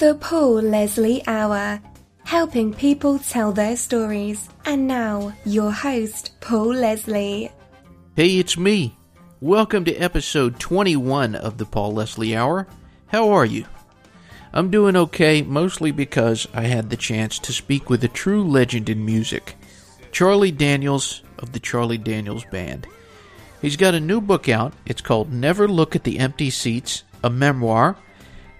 The 0.00 0.14
Paul 0.14 0.62
Leslie 0.62 1.22
Hour, 1.26 1.78
helping 2.24 2.72
people 2.72 3.18
tell 3.18 3.52
their 3.52 3.76
stories. 3.76 4.48
And 4.64 4.86
now, 4.86 5.34
your 5.44 5.70
host, 5.70 6.30
Paul 6.40 6.72
Leslie. 6.72 7.52
Hey, 8.16 8.38
it's 8.38 8.56
me. 8.56 8.96
Welcome 9.42 9.84
to 9.84 9.94
episode 9.96 10.58
21 10.58 11.34
of 11.34 11.58
the 11.58 11.66
Paul 11.66 11.92
Leslie 11.92 12.34
Hour. 12.34 12.66
How 13.08 13.28
are 13.28 13.44
you? 13.44 13.66
I'm 14.54 14.70
doing 14.70 14.96
okay, 14.96 15.42
mostly 15.42 15.90
because 15.90 16.48
I 16.54 16.62
had 16.62 16.88
the 16.88 16.96
chance 16.96 17.38
to 17.40 17.52
speak 17.52 17.90
with 17.90 18.02
a 18.02 18.08
true 18.08 18.42
legend 18.42 18.88
in 18.88 19.04
music, 19.04 19.54
Charlie 20.12 20.50
Daniels 20.50 21.22
of 21.38 21.52
the 21.52 21.60
Charlie 21.60 21.98
Daniels 21.98 22.46
Band. 22.46 22.86
He's 23.60 23.76
got 23.76 23.94
a 23.94 24.00
new 24.00 24.22
book 24.22 24.48
out. 24.48 24.72
It's 24.86 25.02
called 25.02 25.30
Never 25.30 25.68
Look 25.68 25.94
at 25.94 26.04
the 26.04 26.20
Empty 26.20 26.48
Seats, 26.48 27.04
a 27.22 27.28
memoir, 27.28 27.98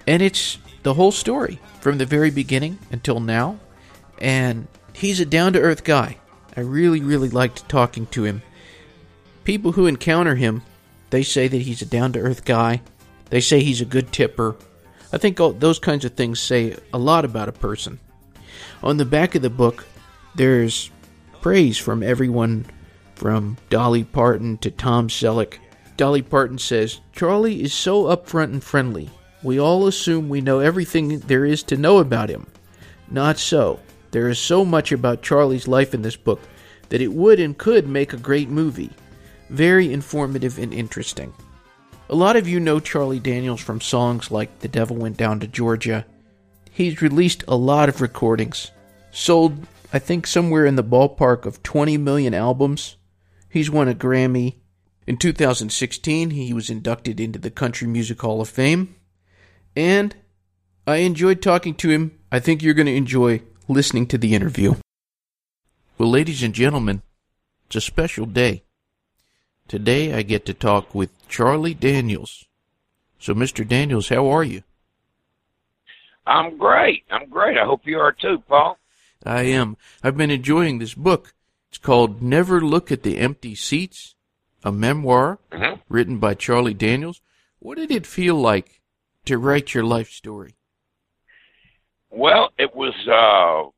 and 0.06 0.20
it's 0.20 0.58
the 0.82 0.94
whole 0.94 1.12
story 1.12 1.58
from 1.80 1.98
the 1.98 2.06
very 2.06 2.30
beginning 2.30 2.78
until 2.90 3.20
now. 3.20 3.58
And 4.18 4.66
he's 4.92 5.20
a 5.20 5.24
down 5.24 5.52
to 5.54 5.60
earth 5.60 5.84
guy. 5.84 6.18
I 6.56 6.60
really, 6.60 7.00
really 7.00 7.28
liked 7.28 7.68
talking 7.68 8.06
to 8.06 8.24
him. 8.24 8.42
People 9.44 9.72
who 9.72 9.86
encounter 9.86 10.34
him, 10.34 10.62
they 11.10 11.22
say 11.22 11.48
that 11.48 11.62
he's 11.62 11.82
a 11.82 11.86
down 11.86 12.12
to 12.12 12.20
earth 12.20 12.44
guy. 12.44 12.82
They 13.30 13.40
say 13.40 13.60
he's 13.60 13.80
a 13.80 13.86
good 13.86 14.12
tipper. 14.12 14.56
I 15.12 15.18
think 15.18 15.38
those 15.38 15.78
kinds 15.78 16.04
of 16.04 16.14
things 16.14 16.40
say 16.40 16.76
a 16.92 16.98
lot 16.98 17.24
about 17.24 17.48
a 17.48 17.52
person. 17.52 17.98
On 18.82 18.96
the 18.96 19.04
back 19.04 19.34
of 19.34 19.42
the 19.42 19.50
book, 19.50 19.86
there's 20.34 20.90
praise 21.40 21.78
from 21.78 22.02
everyone 22.02 22.66
from 23.14 23.56
Dolly 23.68 24.04
Parton 24.04 24.58
to 24.58 24.70
Tom 24.70 25.08
Selleck. 25.08 25.58
Dolly 25.96 26.22
Parton 26.22 26.58
says, 26.58 27.00
Charlie 27.12 27.62
is 27.62 27.74
so 27.74 28.04
upfront 28.04 28.52
and 28.52 28.64
friendly. 28.64 29.10
We 29.42 29.58
all 29.58 29.86
assume 29.86 30.28
we 30.28 30.40
know 30.40 30.58
everything 30.60 31.20
there 31.20 31.46
is 31.46 31.62
to 31.64 31.76
know 31.76 31.98
about 31.98 32.28
him. 32.28 32.46
Not 33.10 33.38
so. 33.38 33.80
There 34.10 34.28
is 34.28 34.38
so 34.38 34.64
much 34.64 34.92
about 34.92 35.22
Charlie's 35.22 35.68
life 35.68 35.94
in 35.94 36.02
this 36.02 36.16
book 36.16 36.40
that 36.90 37.00
it 37.00 37.12
would 37.12 37.40
and 37.40 37.56
could 37.56 37.88
make 37.88 38.12
a 38.12 38.18
great 38.18 38.48
movie. 38.48 38.90
Very 39.48 39.92
informative 39.92 40.58
and 40.58 40.74
interesting. 40.74 41.32
A 42.08 42.14
lot 42.14 42.36
of 42.36 42.48
you 42.48 42.60
know 42.60 42.80
Charlie 42.80 43.20
Daniels 43.20 43.60
from 43.60 43.80
songs 43.80 44.30
like 44.30 44.58
The 44.58 44.68
Devil 44.68 44.96
Went 44.96 45.16
Down 45.16 45.40
to 45.40 45.46
Georgia. 45.46 46.04
He's 46.70 47.00
released 47.00 47.44
a 47.46 47.56
lot 47.56 47.88
of 47.88 48.00
recordings, 48.00 48.72
sold, 49.12 49.66
I 49.92 50.00
think, 50.00 50.26
somewhere 50.26 50.66
in 50.66 50.76
the 50.76 50.84
ballpark 50.84 51.46
of 51.46 51.62
20 51.62 51.96
million 51.98 52.34
albums. 52.34 52.96
He's 53.48 53.70
won 53.70 53.88
a 53.88 53.94
Grammy. 53.94 54.56
In 55.06 55.16
2016, 55.16 56.30
he 56.30 56.52
was 56.52 56.68
inducted 56.68 57.20
into 57.20 57.38
the 57.38 57.50
Country 57.50 57.86
Music 57.86 58.20
Hall 58.20 58.40
of 58.40 58.48
Fame. 58.48 58.96
And 59.76 60.14
I 60.86 60.96
enjoyed 60.96 61.42
talking 61.42 61.74
to 61.76 61.90
him. 61.90 62.18
I 62.32 62.38
think 62.38 62.62
you're 62.62 62.74
going 62.74 62.86
to 62.86 62.94
enjoy 62.94 63.42
listening 63.68 64.06
to 64.08 64.18
the 64.18 64.34
interview. 64.34 64.74
Well, 65.98 66.10
ladies 66.10 66.42
and 66.42 66.54
gentlemen, 66.54 67.02
it's 67.66 67.76
a 67.76 67.80
special 67.80 68.26
day. 68.26 68.62
Today 69.68 70.14
I 70.14 70.22
get 70.22 70.46
to 70.46 70.54
talk 70.54 70.94
with 70.94 71.10
Charlie 71.28 71.74
Daniels. 71.74 72.46
So, 73.18 73.34
Mr. 73.34 73.66
Daniels, 73.66 74.08
how 74.08 74.26
are 74.28 74.42
you? 74.42 74.62
I'm 76.26 76.56
great. 76.58 77.04
I'm 77.10 77.28
great. 77.28 77.58
I 77.58 77.64
hope 77.64 77.82
you 77.84 77.98
are 77.98 78.12
too, 78.12 78.42
Paul. 78.48 78.78
I 79.24 79.42
am. 79.42 79.76
I've 80.02 80.16
been 80.16 80.30
enjoying 80.30 80.78
this 80.78 80.94
book. 80.94 81.34
It's 81.68 81.78
called 81.78 82.22
Never 82.22 82.60
Look 82.60 82.90
at 82.90 83.02
the 83.02 83.18
Empty 83.18 83.54
Seats, 83.54 84.14
a 84.64 84.72
memoir 84.72 85.38
Mhm. 85.52 85.80
written 85.88 86.18
by 86.18 86.34
Charlie 86.34 86.74
Daniels. 86.74 87.20
What 87.58 87.76
did 87.76 87.90
it 87.90 88.06
feel 88.06 88.34
like 88.34 88.79
to 89.30 89.38
write 89.38 89.74
your 89.74 89.84
life 89.84 90.10
story? 90.10 90.56
Well, 92.10 92.50
it 92.58 92.74
was 92.74 92.94
uh, 93.06 93.70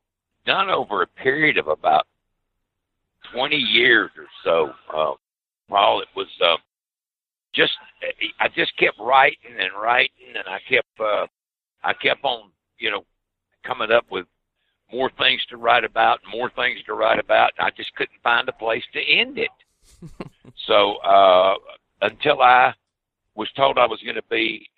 done 0.46 0.70
over 0.70 1.02
a 1.02 1.06
period 1.06 1.58
of 1.58 1.68
about 1.68 2.06
20 3.32 3.56
years 3.56 4.10
or 4.16 4.26
so, 4.44 4.72
uh, 4.94 5.14
Paul. 5.68 6.00
It 6.00 6.08
was 6.16 6.28
uh, 6.42 6.56
just 7.54 7.72
I 8.40 8.48
just 8.48 8.76
kept 8.78 8.98
writing 8.98 9.56
and 9.58 9.70
writing, 9.80 10.34
and 10.34 10.44
I 10.48 10.58
kept 10.68 10.88
uh, 10.98 11.26
I 11.84 11.92
kept 11.92 12.24
on, 12.24 12.50
you 12.78 12.90
know, 12.90 13.04
coming 13.64 13.92
up 13.92 14.06
with 14.10 14.26
more 14.90 15.10
things 15.18 15.44
to 15.50 15.56
write 15.56 15.84
about, 15.84 16.20
more 16.30 16.50
things 16.50 16.82
to 16.86 16.94
write 16.94 17.18
about. 17.18 17.52
And 17.58 17.66
I 17.66 17.70
just 17.70 17.94
couldn't 17.94 18.22
find 18.22 18.48
a 18.48 18.52
place 18.52 18.84
to 18.92 19.00
end 19.00 19.38
it. 19.38 19.50
so 20.66 20.96
uh, 20.96 21.54
until 22.00 22.40
I 22.40 22.74
was 23.34 23.50
told 23.52 23.78
I 23.78 23.86
was 23.86 24.00
going 24.02 24.16
to 24.16 24.22
be 24.30 24.68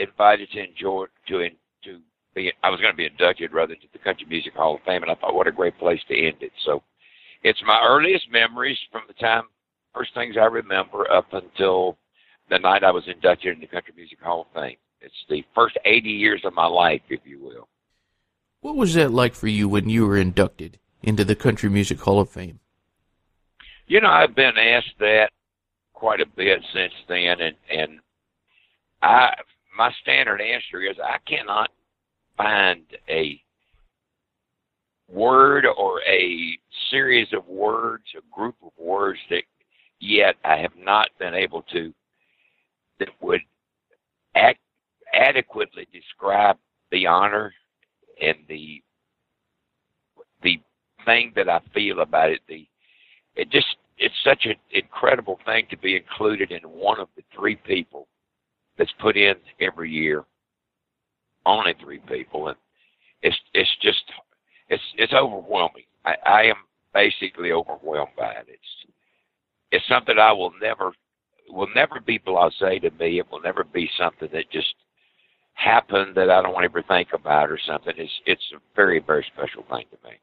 invited 0.00 0.50
to 0.52 0.64
enjoy 0.64 1.06
to 1.28 1.40
in, 1.40 1.52
to 1.84 2.00
be 2.34 2.52
I 2.62 2.70
was 2.70 2.80
going 2.80 2.92
to 2.92 2.96
be 2.96 3.06
inducted 3.06 3.52
rather 3.52 3.74
to 3.74 3.86
the 3.92 3.98
Country 3.98 4.26
Music 4.28 4.54
Hall 4.54 4.76
of 4.76 4.82
Fame, 4.82 5.02
and 5.02 5.10
I 5.10 5.14
thought 5.14 5.34
what 5.34 5.46
a 5.46 5.52
great 5.52 5.78
place 5.78 6.00
to 6.08 6.26
end 6.26 6.36
it. 6.40 6.52
So 6.64 6.82
it's 7.42 7.62
my 7.66 7.80
earliest 7.86 8.30
memories 8.30 8.78
from 8.90 9.02
the 9.08 9.14
time 9.14 9.44
first 9.94 10.14
things 10.14 10.36
I 10.36 10.44
remember 10.44 11.10
up 11.10 11.32
until 11.32 11.96
the 12.48 12.58
night 12.58 12.84
I 12.84 12.90
was 12.90 13.04
inducted 13.06 13.54
in 13.54 13.60
the 13.60 13.66
Country 13.66 13.92
Music 13.96 14.20
Hall 14.20 14.42
of 14.42 14.60
Fame. 14.60 14.76
It's 15.00 15.14
the 15.28 15.44
first 15.54 15.78
80 15.84 16.08
years 16.10 16.42
of 16.44 16.54
my 16.54 16.66
life, 16.66 17.00
if 17.08 17.20
you 17.24 17.42
will. 17.42 17.68
What 18.60 18.76
was 18.76 18.94
that 18.94 19.10
like 19.10 19.34
for 19.34 19.48
you 19.48 19.68
when 19.68 19.88
you 19.88 20.06
were 20.06 20.18
inducted 20.18 20.78
into 21.02 21.24
the 21.24 21.34
Country 21.34 21.70
Music 21.70 21.98
Hall 22.00 22.20
of 22.20 22.28
Fame? 22.28 22.60
You 23.86 24.00
know, 24.00 24.10
I've 24.10 24.34
been 24.34 24.58
asked 24.58 24.98
that 25.00 25.30
quite 25.94 26.20
a 26.20 26.26
bit 26.26 26.62
since 26.72 26.92
then, 27.08 27.40
and 27.40 27.56
and 27.70 28.00
I 29.02 29.34
my 29.76 29.90
standard 30.02 30.40
answer 30.40 30.82
is 30.82 30.96
I 31.02 31.18
cannot 31.26 31.70
find 32.36 32.82
a 33.08 33.40
word 35.08 35.66
or 35.66 36.00
a 36.08 36.58
series 36.90 37.28
of 37.32 37.46
words, 37.46 38.04
a 38.16 38.34
group 38.34 38.56
of 38.62 38.72
words 38.78 39.18
that 39.30 39.42
yet 40.00 40.36
I 40.44 40.56
have 40.56 40.76
not 40.78 41.08
been 41.18 41.34
able 41.34 41.62
to 41.72 41.92
that 42.98 43.08
would 43.20 43.40
act, 44.34 44.60
adequately 45.12 45.86
describe 45.92 46.56
the 46.90 47.06
honor 47.06 47.52
and 48.22 48.36
the 48.48 48.82
the 50.42 50.60
thing 51.04 51.32
that 51.36 51.48
I 51.48 51.60
feel 51.74 52.00
about 52.00 52.30
it. 52.30 52.40
The 52.48 52.66
it 53.34 53.50
just 53.50 53.76
it's 53.98 54.14
such 54.24 54.46
an 54.46 54.54
incredible 54.72 55.38
thing 55.44 55.66
to 55.70 55.76
be 55.76 55.96
included 55.96 56.52
in 56.52 56.62
one 56.62 56.98
of 56.98 57.08
the 57.16 57.22
three 57.34 57.56
people 57.56 58.08
that's 58.80 58.92
put 58.98 59.14
in 59.14 59.34
every 59.60 59.90
year. 59.90 60.24
Only 61.44 61.74
three 61.78 61.98
people, 61.98 62.48
and 62.48 62.56
it's 63.22 63.36
it's 63.52 63.70
just 63.82 64.02
it's 64.70 64.82
it's 64.96 65.12
overwhelming. 65.12 65.84
I, 66.04 66.14
I 66.24 66.42
am 66.44 66.56
basically 66.94 67.52
overwhelmed 67.52 68.16
by 68.16 68.32
it. 68.32 68.46
It's 68.48 68.92
it's 69.70 69.86
something 69.86 70.18
I 70.18 70.32
will 70.32 70.52
never 70.62 70.92
will 71.50 71.68
never 71.74 72.00
be 72.00 72.18
blasé 72.18 72.80
to 72.80 72.90
me. 72.92 73.18
It 73.18 73.30
will 73.30 73.42
never 73.42 73.64
be 73.64 73.90
something 73.98 74.30
that 74.32 74.50
just 74.50 74.74
happened 75.52 76.14
that 76.14 76.30
I 76.30 76.40
don't 76.40 76.64
ever 76.64 76.82
think 76.82 77.08
about 77.12 77.50
or 77.50 77.58
something. 77.58 77.92
It's 77.98 78.20
it's 78.24 78.52
a 78.54 78.60
very 78.74 78.98
very 78.98 79.26
special 79.34 79.62
thing 79.64 79.84
to 79.90 80.08
me. 80.08 80.16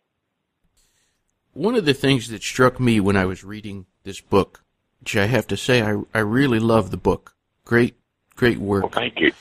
One 1.54 1.76
of 1.76 1.86
the 1.86 1.94
things 1.94 2.30
that 2.30 2.42
struck 2.42 2.80
me 2.80 3.00
when 3.00 3.18
I 3.18 3.26
was 3.26 3.44
reading 3.44 3.86
this 4.04 4.20
book, 4.20 4.64
which 5.00 5.16
I 5.16 5.28
have 5.28 5.46
to 5.48 5.58
say 5.58 5.84
I, 5.84 6.02
I 6.16 6.20
really 6.20 6.60
love 6.60 6.90
the 6.90 6.98
book. 6.98 7.36
Great, 7.66 7.96
great 8.38 8.58
work. 8.58 8.84
Well, 8.84 8.92
thank 8.92 9.20
you. 9.20 9.34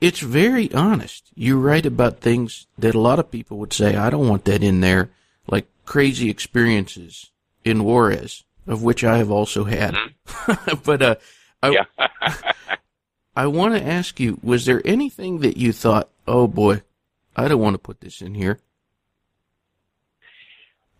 It's 0.00 0.20
very 0.20 0.72
honest. 0.74 1.30
You 1.34 1.58
write 1.58 1.86
about 1.86 2.20
things 2.20 2.66
that 2.78 2.94
a 2.94 3.00
lot 3.00 3.18
of 3.18 3.30
people 3.30 3.56
would 3.58 3.72
say, 3.72 3.96
I 3.96 4.10
don't 4.10 4.28
want 4.28 4.44
that 4.44 4.62
in 4.62 4.80
there, 4.80 5.10
like 5.46 5.66
crazy 5.86 6.28
experiences 6.28 7.30
in 7.64 7.82
Juarez, 7.82 8.44
of 8.66 8.82
which 8.82 9.02
I 9.02 9.16
have 9.18 9.30
also 9.30 9.64
had. 9.64 9.96
but 10.84 11.02
uh, 11.02 11.14
I, 11.62 11.70
Yeah. 11.70 11.84
I 13.36 13.46
want 13.46 13.74
to 13.74 13.82
ask 13.82 14.20
you, 14.20 14.38
was 14.42 14.66
there 14.66 14.82
anything 14.84 15.40
that 15.40 15.56
you 15.56 15.72
thought, 15.72 16.10
oh 16.26 16.46
boy, 16.46 16.82
I 17.36 17.48
don't 17.48 17.60
want 17.60 17.74
to 17.74 17.78
put 17.78 18.00
this 18.00 18.20
in 18.20 18.34
here? 18.34 18.58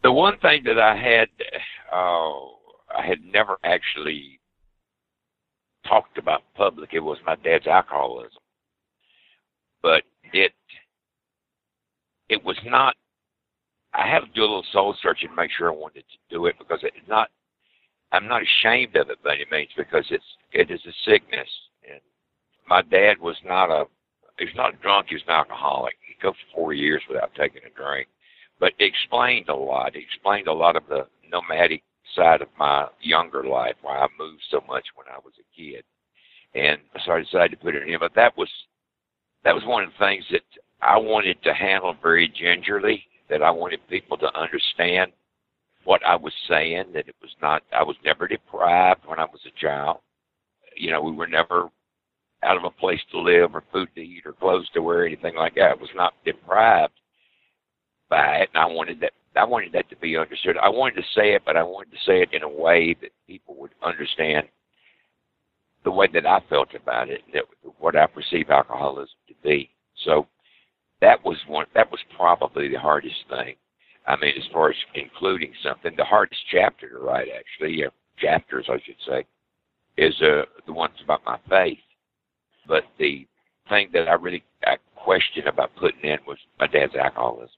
the 0.02 0.12
one 0.12 0.38
thing 0.38 0.62
that 0.64 0.78
I 0.78 0.96
had, 0.96 1.28
uh, 1.92 2.32
I 2.96 3.06
had 3.06 3.24
never 3.24 3.58
actually 3.64 4.37
talked 5.88 6.18
about 6.18 6.42
public. 6.54 6.90
It 6.92 7.00
was 7.00 7.18
my 7.26 7.36
dad's 7.36 7.66
alcoholism, 7.66 8.40
but 9.82 10.02
it 10.32 10.52
it 12.28 12.44
was 12.44 12.56
not. 12.64 12.94
I 13.94 14.06
had 14.06 14.20
to 14.20 14.26
do 14.34 14.42
a 14.42 14.42
little 14.42 14.64
soul 14.72 14.94
searching 15.02 15.30
to 15.30 15.34
make 15.34 15.50
sure 15.50 15.72
I 15.72 15.74
wanted 15.74 16.04
to 16.08 16.34
do 16.34 16.46
it 16.46 16.56
because 16.58 16.80
it's 16.82 17.08
not. 17.08 17.28
I'm 18.12 18.28
not 18.28 18.42
ashamed 18.42 18.96
of 18.96 19.10
it 19.10 19.22
by 19.22 19.34
any 19.34 19.46
means 19.50 19.70
because 19.76 20.06
it's 20.10 20.24
it 20.52 20.70
is 20.70 20.80
a 20.86 20.92
sickness, 21.10 21.48
and 21.90 22.00
my 22.68 22.82
dad 22.82 23.18
was 23.18 23.36
not 23.44 23.70
a. 23.70 23.84
He 24.38 24.44
was 24.44 24.54
not 24.54 24.80
drunk. 24.80 25.06
He 25.08 25.16
was 25.16 25.24
an 25.26 25.34
alcoholic. 25.34 25.94
He 26.06 26.14
go 26.22 26.32
for 26.32 26.54
four 26.54 26.72
years 26.72 27.02
without 27.08 27.34
taking 27.34 27.62
a 27.66 27.76
drink 27.76 28.08
but 28.60 28.72
it 28.78 28.84
explained 28.84 29.48
a 29.48 29.54
lot. 29.54 29.94
It 29.94 30.02
explained 30.02 30.48
a 30.48 30.52
lot 30.52 30.76
of 30.76 30.84
the 30.88 31.06
nomadic 31.30 31.82
side 32.18 32.42
of 32.42 32.48
my 32.58 32.86
younger 33.00 33.44
life, 33.44 33.76
why 33.82 33.98
I 33.98 34.06
moved 34.18 34.42
so 34.50 34.60
much 34.66 34.84
when 34.94 35.06
I 35.08 35.18
was 35.24 35.32
a 35.38 35.56
kid. 35.56 35.84
And 36.54 36.80
so 37.04 37.12
I 37.12 37.20
decided 37.20 37.52
to 37.52 37.64
put 37.64 37.74
it 37.74 37.88
in. 37.88 37.98
But 37.98 38.14
that 38.16 38.36
was 38.36 38.48
that 39.44 39.54
was 39.54 39.64
one 39.64 39.84
of 39.84 39.90
the 39.90 40.04
things 40.04 40.24
that 40.32 40.42
I 40.82 40.98
wanted 40.98 41.42
to 41.44 41.54
handle 41.54 41.94
very 42.02 42.28
gingerly. 42.28 43.04
That 43.30 43.42
I 43.42 43.50
wanted 43.50 43.80
people 43.88 44.16
to 44.18 44.38
understand 44.38 45.12
what 45.84 46.04
I 46.06 46.16
was 46.16 46.32
saying. 46.48 46.86
That 46.94 47.08
it 47.08 47.16
was 47.22 47.30
not. 47.40 47.62
I 47.72 47.82
was 47.82 47.96
never 48.04 48.26
deprived 48.26 49.06
when 49.06 49.18
I 49.18 49.24
was 49.24 49.40
a 49.46 49.60
child. 49.60 49.98
You 50.76 50.90
know, 50.90 51.02
we 51.02 51.12
were 51.12 51.26
never 51.26 51.68
out 52.42 52.56
of 52.56 52.64
a 52.64 52.70
place 52.70 53.00
to 53.10 53.20
live 53.20 53.54
or 53.54 53.64
food 53.72 53.88
to 53.94 54.00
eat 54.00 54.24
or 54.24 54.32
clothes 54.32 54.68
to 54.72 54.82
wear, 54.82 55.06
anything 55.06 55.34
like 55.34 55.56
that. 55.56 55.70
I 55.70 55.74
was 55.74 55.90
not 55.94 56.14
deprived 56.24 56.92
by 58.08 58.36
it, 58.36 58.50
and 58.54 58.62
I 58.62 58.66
wanted 58.66 59.00
that. 59.00 59.12
I 59.38 59.44
wanted 59.44 59.72
that 59.72 59.88
to 59.90 59.96
be 59.96 60.16
understood. 60.16 60.56
I 60.56 60.68
wanted 60.68 60.96
to 60.96 61.08
say 61.14 61.34
it, 61.34 61.42
but 61.44 61.56
I 61.56 61.62
wanted 61.62 61.92
to 61.92 62.04
say 62.06 62.22
it 62.22 62.32
in 62.32 62.42
a 62.42 62.48
way 62.48 62.94
that 63.00 63.10
people 63.26 63.54
would 63.58 63.72
understand 63.82 64.48
the 65.84 65.90
way 65.90 66.08
that 66.12 66.26
I 66.26 66.40
felt 66.48 66.74
about 66.74 67.08
it, 67.08 67.22
that 67.32 67.44
what 67.78 67.96
I 67.96 68.06
perceive 68.06 68.50
alcoholism 68.50 69.14
to 69.28 69.34
be. 69.42 69.70
So 70.04 70.26
that 71.00 71.24
was 71.24 71.36
one. 71.46 71.66
That 71.74 71.90
was 71.90 72.00
probably 72.16 72.68
the 72.68 72.78
hardest 72.78 73.16
thing. 73.28 73.54
I 74.06 74.16
mean, 74.16 74.32
as 74.36 74.44
far 74.52 74.70
as 74.70 74.76
including 74.94 75.52
something, 75.62 75.92
the 75.96 76.04
hardest 76.04 76.40
chapter 76.50 76.88
to 76.88 76.98
write, 76.98 77.28
actually, 77.28 77.84
uh, 77.84 77.90
chapters, 78.18 78.66
I 78.68 78.78
should 78.84 78.96
say, 79.06 79.24
is 79.96 80.14
uh, 80.22 80.42
the 80.66 80.72
ones 80.72 80.94
about 81.02 81.24
my 81.24 81.38
faith. 81.48 81.78
But 82.66 82.84
the 82.98 83.26
thing 83.68 83.90
that 83.92 84.08
I 84.08 84.14
really 84.14 84.42
I 84.64 84.76
questioned 84.96 85.46
about 85.46 85.70
putting 85.76 86.10
in 86.10 86.18
was 86.26 86.38
my 86.58 86.66
dad's 86.66 86.94
alcoholism. 86.94 87.50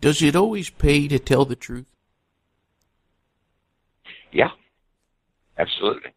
Does 0.00 0.22
it 0.22 0.36
always 0.36 0.70
pay 0.70 1.08
to 1.08 1.18
tell 1.18 1.44
the 1.44 1.56
truth? 1.56 1.86
Yeah, 4.32 4.50
absolutely, 5.58 6.12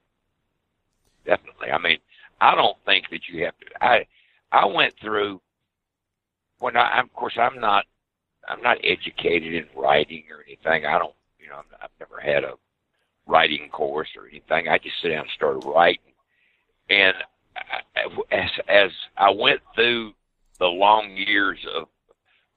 definitely. 1.26 1.72
I 1.72 1.78
mean, 1.78 2.00
I 2.42 2.56
don't 2.56 2.78
think 2.86 3.10
that 3.12 3.22
you 3.28 3.46
have 3.46 3.58
to. 3.60 3.84
I 3.84 4.06
I 4.52 4.66
went 4.66 4.94
through 5.02 5.42
when 6.60 6.76
I, 6.76 7.00
of 7.00 7.14
course, 7.14 7.38
I'm 7.38 7.60
not 7.60 7.86
I'm 8.48 8.62
not 8.62 8.78
educated 8.84 9.54
in 9.54 9.66
writing 9.76 10.24
or 10.30 10.44
anything. 10.46 10.86
I 10.86 10.98
don't, 10.98 11.14
you 11.40 11.48
know, 11.48 11.62
I've 11.82 11.90
never 12.00 12.20
had 12.20 12.44
a 12.44 12.54
writing 13.28 13.70
course 13.72 14.10
or 14.18 14.28
anything. 14.28 14.68
I 14.68 14.78
just 14.78 14.96
sit 15.02 15.10
down 15.10 15.22
and 15.22 15.30
started 15.36 15.66
writing, 15.66 16.14
and 16.90 17.14
I, 17.56 18.06
as 18.32 18.50
as 18.68 18.92
I 19.18 19.30
went 19.30 19.62
through 19.76 20.14
the 20.60 20.68
long 20.68 21.12
years 21.16 21.60
of 21.76 21.88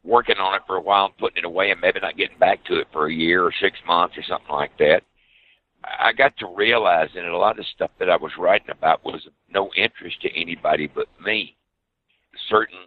working 0.04 0.37
on 0.38 0.54
it 0.54 0.62
for 0.66 0.76
a 0.76 0.81
while 0.81 1.06
and 1.06 1.16
putting 1.19 1.38
it 1.38 1.44
away 1.44 1.70
and 1.70 1.81
maybe 1.81 2.00
not 2.00 2.16
getting 2.16 2.38
back 2.38 2.64
to 2.64 2.78
it 2.78 2.88
for 2.93 3.06
a 3.06 3.12
year 3.12 3.44
or 3.44 3.52
six 3.60 3.78
months 3.87 4.16
or 4.16 4.22
something 4.22 4.52
like 4.52 4.76
that, 4.78 5.02
I 5.84 6.12
got 6.12 6.37
to 6.38 6.54
realize 6.54 7.08
that 7.14 7.25
a 7.25 7.37
lot 7.37 7.58
of 7.58 7.66
stuff 7.66 7.90
that 7.99 8.10
I 8.10 8.16
was 8.16 8.32
writing 8.38 8.70
about 8.70 9.04
was 9.04 9.26
of 9.26 9.32
no 9.50 9.70
interest 9.76 10.20
to 10.22 10.40
anybody 10.40 10.87
but 10.93 11.08
me. 11.25 11.56
Certain 12.49 12.78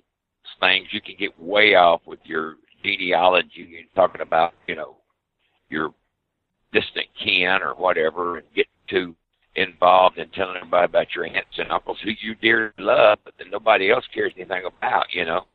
things 0.60 0.88
you 0.92 1.02
can 1.02 1.16
get 1.18 1.40
way 1.40 1.76
off 1.76 2.02
with 2.06 2.20
your 2.24 2.56
genealogy 2.84 3.78
and 3.80 3.88
talking 3.96 4.22
about, 4.22 4.54
you 4.68 4.76
know, 4.76 4.98
your 5.70 5.94
distant 6.72 7.08
kin 7.22 7.62
or 7.62 7.74
whatever 7.74 8.38
and 8.38 8.48
get 8.56 8.68
too 8.88 9.16
involved 9.56 10.18
in 10.18 10.30
telling 10.30 10.58
everybody 10.58 10.86
about 10.86 11.16
your 11.16 11.26
aunts 11.26 11.58
and 11.58 11.72
uncles 11.72 11.98
who 12.04 12.12
you 12.22 12.36
dearly 12.36 12.72
love, 12.78 13.20
but 13.24 13.34
that 13.38 13.50
nobody 13.50 13.90
else 13.90 14.06
cares 14.14 14.34
anything 14.36 14.64
about, 14.66 15.06
you 15.12 15.26
know. 15.26 15.46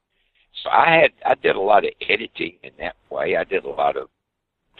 So 0.62 0.70
I 0.70 0.90
had 0.90 1.12
I 1.24 1.34
did 1.34 1.56
a 1.56 1.60
lot 1.60 1.84
of 1.84 1.92
editing 2.08 2.56
in 2.62 2.72
that 2.78 2.96
way. 3.10 3.36
I 3.36 3.44
did 3.44 3.64
a 3.64 3.70
lot 3.70 3.96
of 3.96 4.08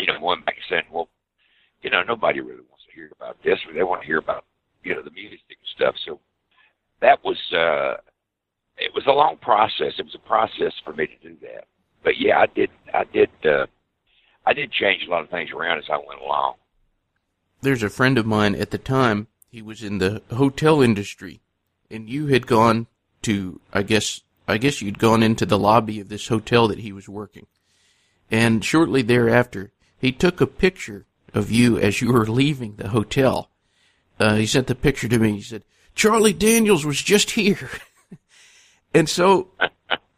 you 0.01 0.07
know, 0.07 0.19
going 0.19 0.43
back 0.45 0.57
saying, 0.69 0.85
Well, 0.91 1.09
you 1.83 1.91
know, 1.91 2.03
nobody 2.03 2.41
really 2.41 2.65
wants 2.69 2.85
to 2.89 2.95
hear 2.95 3.11
about 3.19 3.37
this 3.45 3.59
or 3.67 3.75
they 3.75 3.83
want 3.83 4.03
to 4.03 4.07
hear 4.07 4.19
about, 4.19 4.45
you 4.83 4.95
know, 4.95 5.03
the 5.03 5.11
music 5.11 5.41
and 5.49 5.69
stuff. 5.75 5.95
So 6.07 6.21
that 7.01 7.23
was 7.25 7.39
uh 7.53 8.01
it 8.79 8.93
was 8.95 9.05
a 9.07 9.13
long 9.13 9.37
process. 9.37 9.93
It 9.99 10.05
was 10.05 10.15
a 10.15 10.27
process 10.27 10.73
for 10.85 10.93
me 10.93 11.07
to 11.07 11.29
do 11.29 11.37
that. 11.43 11.65
But 12.03 12.15
yeah, 12.19 12.39
I 12.39 12.47
did 12.47 12.71
I 12.93 13.05
did 13.05 13.31
uh 13.45 13.67
I 14.47 14.53
did 14.53 14.73
change 14.73 15.03
a 15.07 15.11
lot 15.11 15.23
of 15.23 15.31
things 15.31 15.51
around 15.51 15.79
as 15.79 15.85
I 15.91 15.97
went 15.97 16.21
along. 16.25 16.55
There's 17.63 17.83
a 17.83 17.91
friend 17.91 18.17
of 18.17 18.25
mine 18.25 18.55
at 18.55 18.71
the 18.71 18.79
time, 18.79 19.29
he 19.51 19.61
was 19.61 19.83
in 19.83 19.99
the 19.99 20.23
hotel 20.35 20.81
industry 20.81 21.41
and 21.91 22.09
you 22.09 22.29
had 22.29 22.47
gone 22.47 22.87
to 23.23 23.61
I 23.73 23.83
guess 23.83 24.23
I 24.51 24.59
guess 24.59 24.83
you'd 24.83 24.99
gone 24.99 25.23
into 25.23 25.47
the 25.47 25.59
lobby 25.59 26.01
of 26.01 26.09
this 26.09 26.29
hotel 26.29 26.69
that 26.69 26.81
he 26.81 26.93
was 26.93 27.09
working. 27.09 27.47
And 28.31 28.65
shortly 28.65 29.03
thereafter, 29.03 29.73
he 29.99 30.13
took 30.13 30.41
a 30.41 30.47
picture 30.47 31.07
of 31.35 31.51
you 31.51 31.79
as 31.79 32.01
you 32.01 32.13
were 32.13 32.27
leaving 32.27 32.77
the 32.77 32.89
hotel. 32.89 33.51
Uh, 34.19 34.37
he 34.37 34.47
sent 34.47 34.67
the 34.67 34.75
picture 34.75 35.09
to 35.09 35.19
me. 35.19 35.33
He 35.33 35.43
said, 35.43 35.65
Charlie 35.95 36.33
Daniels 36.33 36.85
was 36.85 37.03
just 37.03 37.33
here. 37.33 37.71
and 38.95 39.09
so 39.09 39.49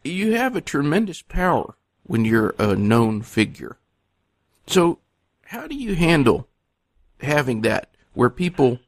you 0.03 0.33
have 0.33 0.55
a 0.55 0.61
tremendous 0.61 1.21
power 1.21 1.75
when 2.03 2.25
you're 2.25 2.55
a 2.59 2.75
known 2.75 3.21
figure. 3.21 3.77
So 4.67 4.99
how 5.45 5.67
do 5.67 5.75
you 5.75 5.95
handle 5.95 6.47
having 7.21 7.61
that 7.61 7.89
where 8.13 8.29
people, 8.29 8.79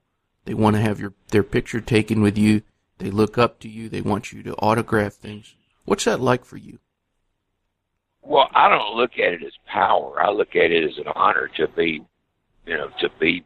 they 0.46 0.54
want 0.54 0.76
to 0.76 0.82
have 0.82 1.00
your, 1.00 1.14
their 1.30 1.44
picture 1.44 1.82
taken 1.82 2.22
with 2.22 2.38
you 2.38 2.62
they 2.98 3.12
look 3.12 3.38
up 3.38 3.60
to 3.60 3.70
you. 3.70 3.90
They 3.90 4.02
want 4.02 4.32
you 4.32 4.44
to 4.44 4.56
autograph 4.56 5.14
things. 5.14 5.56
What's 5.86 6.06
that 6.06 6.20
like 6.20 6.46
for 6.46 6.58
you? 6.58 6.80
Well, 8.22 8.50
I 8.56 8.70
don't 8.70 8.96
look 8.96 9.14
at 9.14 9.34
it 9.34 9.44
as 9.44 9.54
power. 9.68 10.22
I 10.22 10.32
look 10.32 10.56
at 10.56 10.72
it 10.72 10.84
as 10.84 10.98
an 10.98 11.12
honor 11.16 11.50
to 11.58 11.68
be, 11.68 12.04
you 12.66 12.78
know, 12.78 12.90
to 13.00 13.10
be 13.20 13.46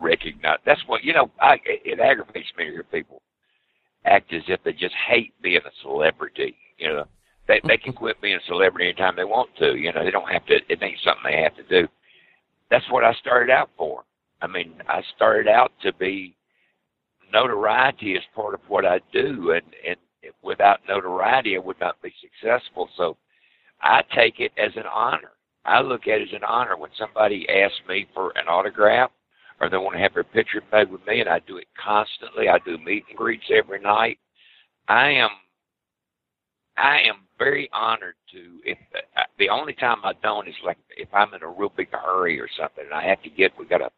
recognized. 0.00 0.62
That's 0.64 0.80
what 0.86 1.04
you 1.04 1.12
know. 1.12 1.30
I, 1.40 1.58
it 1.64 2.00
aggravates 2.00 2.48
me 2.56 2.64
to 2.64 2.70
hear 2.70 2.82
people 2.84 3.20
act 4.04 4.32
as 4.32 4.42
if 4.48 4.62
they 4.64 4.72
just 4.72 4.94
hate 4.94 5.34
being 5.42 5.58
a 5.58 5.70
celebrity. 5.82 6.56
You 6.78 6.88
know, 6.88 7.04
they 7.46 7.60
they 7.66 7.76
can 7.76 7.92
quit 7.92 8.20
being 8.22 8.36
a 8.36 8.46
celebrity 8.46 8.86
anytime 8.88 9.16
they 9.16 9.24
want 9.24 9.50
to. 9.58 9.76
You 9.76 9.92
know, 9.92 10.02
they 10.02 10.10
don't 10.10 10.32
have 10.32 10.46
to. 10.46 10.54
It 10.68 10.82
ain't 10.82 10.98
something 11.04 11.24
they 11.24 11.42
have 11.42 11.56
to 11.56 11.64
do. 11.64 11.88
That's 12.70 12.90
what 12.90 13.04
I 13.04 13.12
started 13.14 13.52
out 13.52 13.70
for. 13.76 14.04
I 14.40 14.46
mean, 14.46 14.74
I 14.88 15.02
started 15.14 15.48
out 15.48 15.72
to 15.82 15.92
be 15.92 16.36
notoriety 17.32 18.12
is 18.12 18.22
part 18.34 18.54
of 18.54 18.60
what 18.68 18.84
I 18.84 19.00
do, 19.12 19.52
and 19.52 19.64
and 19.86 19.96
without 20.42 20.80
notoriety, 20.88 21.56
I 21.56 21.60
would 21.60 21.80
not 21.80 22.00
be 22.02 22.12
successful. 22.20 22.88
So 22.96 23.16
I 23.82 24.02
take 24.14 24.40
it 24.40 24.52
as 24.58 24.72
an 24.76 24.86
honor. 24.92 25.32
I 25.64 25.80
look 25.80 26.08
at 26.08 26.20
it 26.20 26.28
as 26.28 26.34
an 26.34 26.44
honor 26.44 26.76
when 26.76 26.90
somebody 26.98 27.46
asks 27.48 27.80
me 27.88 28.06
for 28.14 28.32
an 28.36 28.48
autograph 28.48 29.10
or 29.60 29.68
they 29.68 29.76
want 29.76 29.96
to 29.96 30.02
have 30.02 30.14
their 30.14 30.24
picture 30.24 30.62
made 30.72 30.90
with 30.90 31.04
me, 31.06 31.20
and 31.20 31.28
I 31.28 31.40
do 31.40 31.56
it 31.56 31.66
constantly. 31.82 32.48
I 32.48 32.58
do 32.64 32.78
meet 32.78 33.04
and 33.08 33.16
greets 33.16 33.44
every 33.50 33.80
night. 33.80 34.18
I 34.88 35.10
am 35.10 35.30
I 36.76 37.00
am 37.00 37.26
very 37.38 37.68
honored 37.72 38.14
to. 38.32 38.60
If 38.64 38.78
uh, 38.94 39.22
the 39.38 39.48
only 39.48 39.72
time 39.72 39.98
I 40.04 40.12
don't 40.22 40.48
is 40.48 40.54
like 40.64 40.78
if 40.96 41.08
I'm 41.12 41.34
in 41.34 41.42
a 41.42 41.48
real 41.48 41.72
big 41.76 41.88
hurry 41.92 42.40
or 42.40 42.48
something, 42.58 42.84
and 42.84 42.94
I 42.94 43.06
have 43.08 43.22
to 43.22 43.30
get 43.30 43.52
we 43.58 43.66
got 43.66 43.80
a 43.80 43.90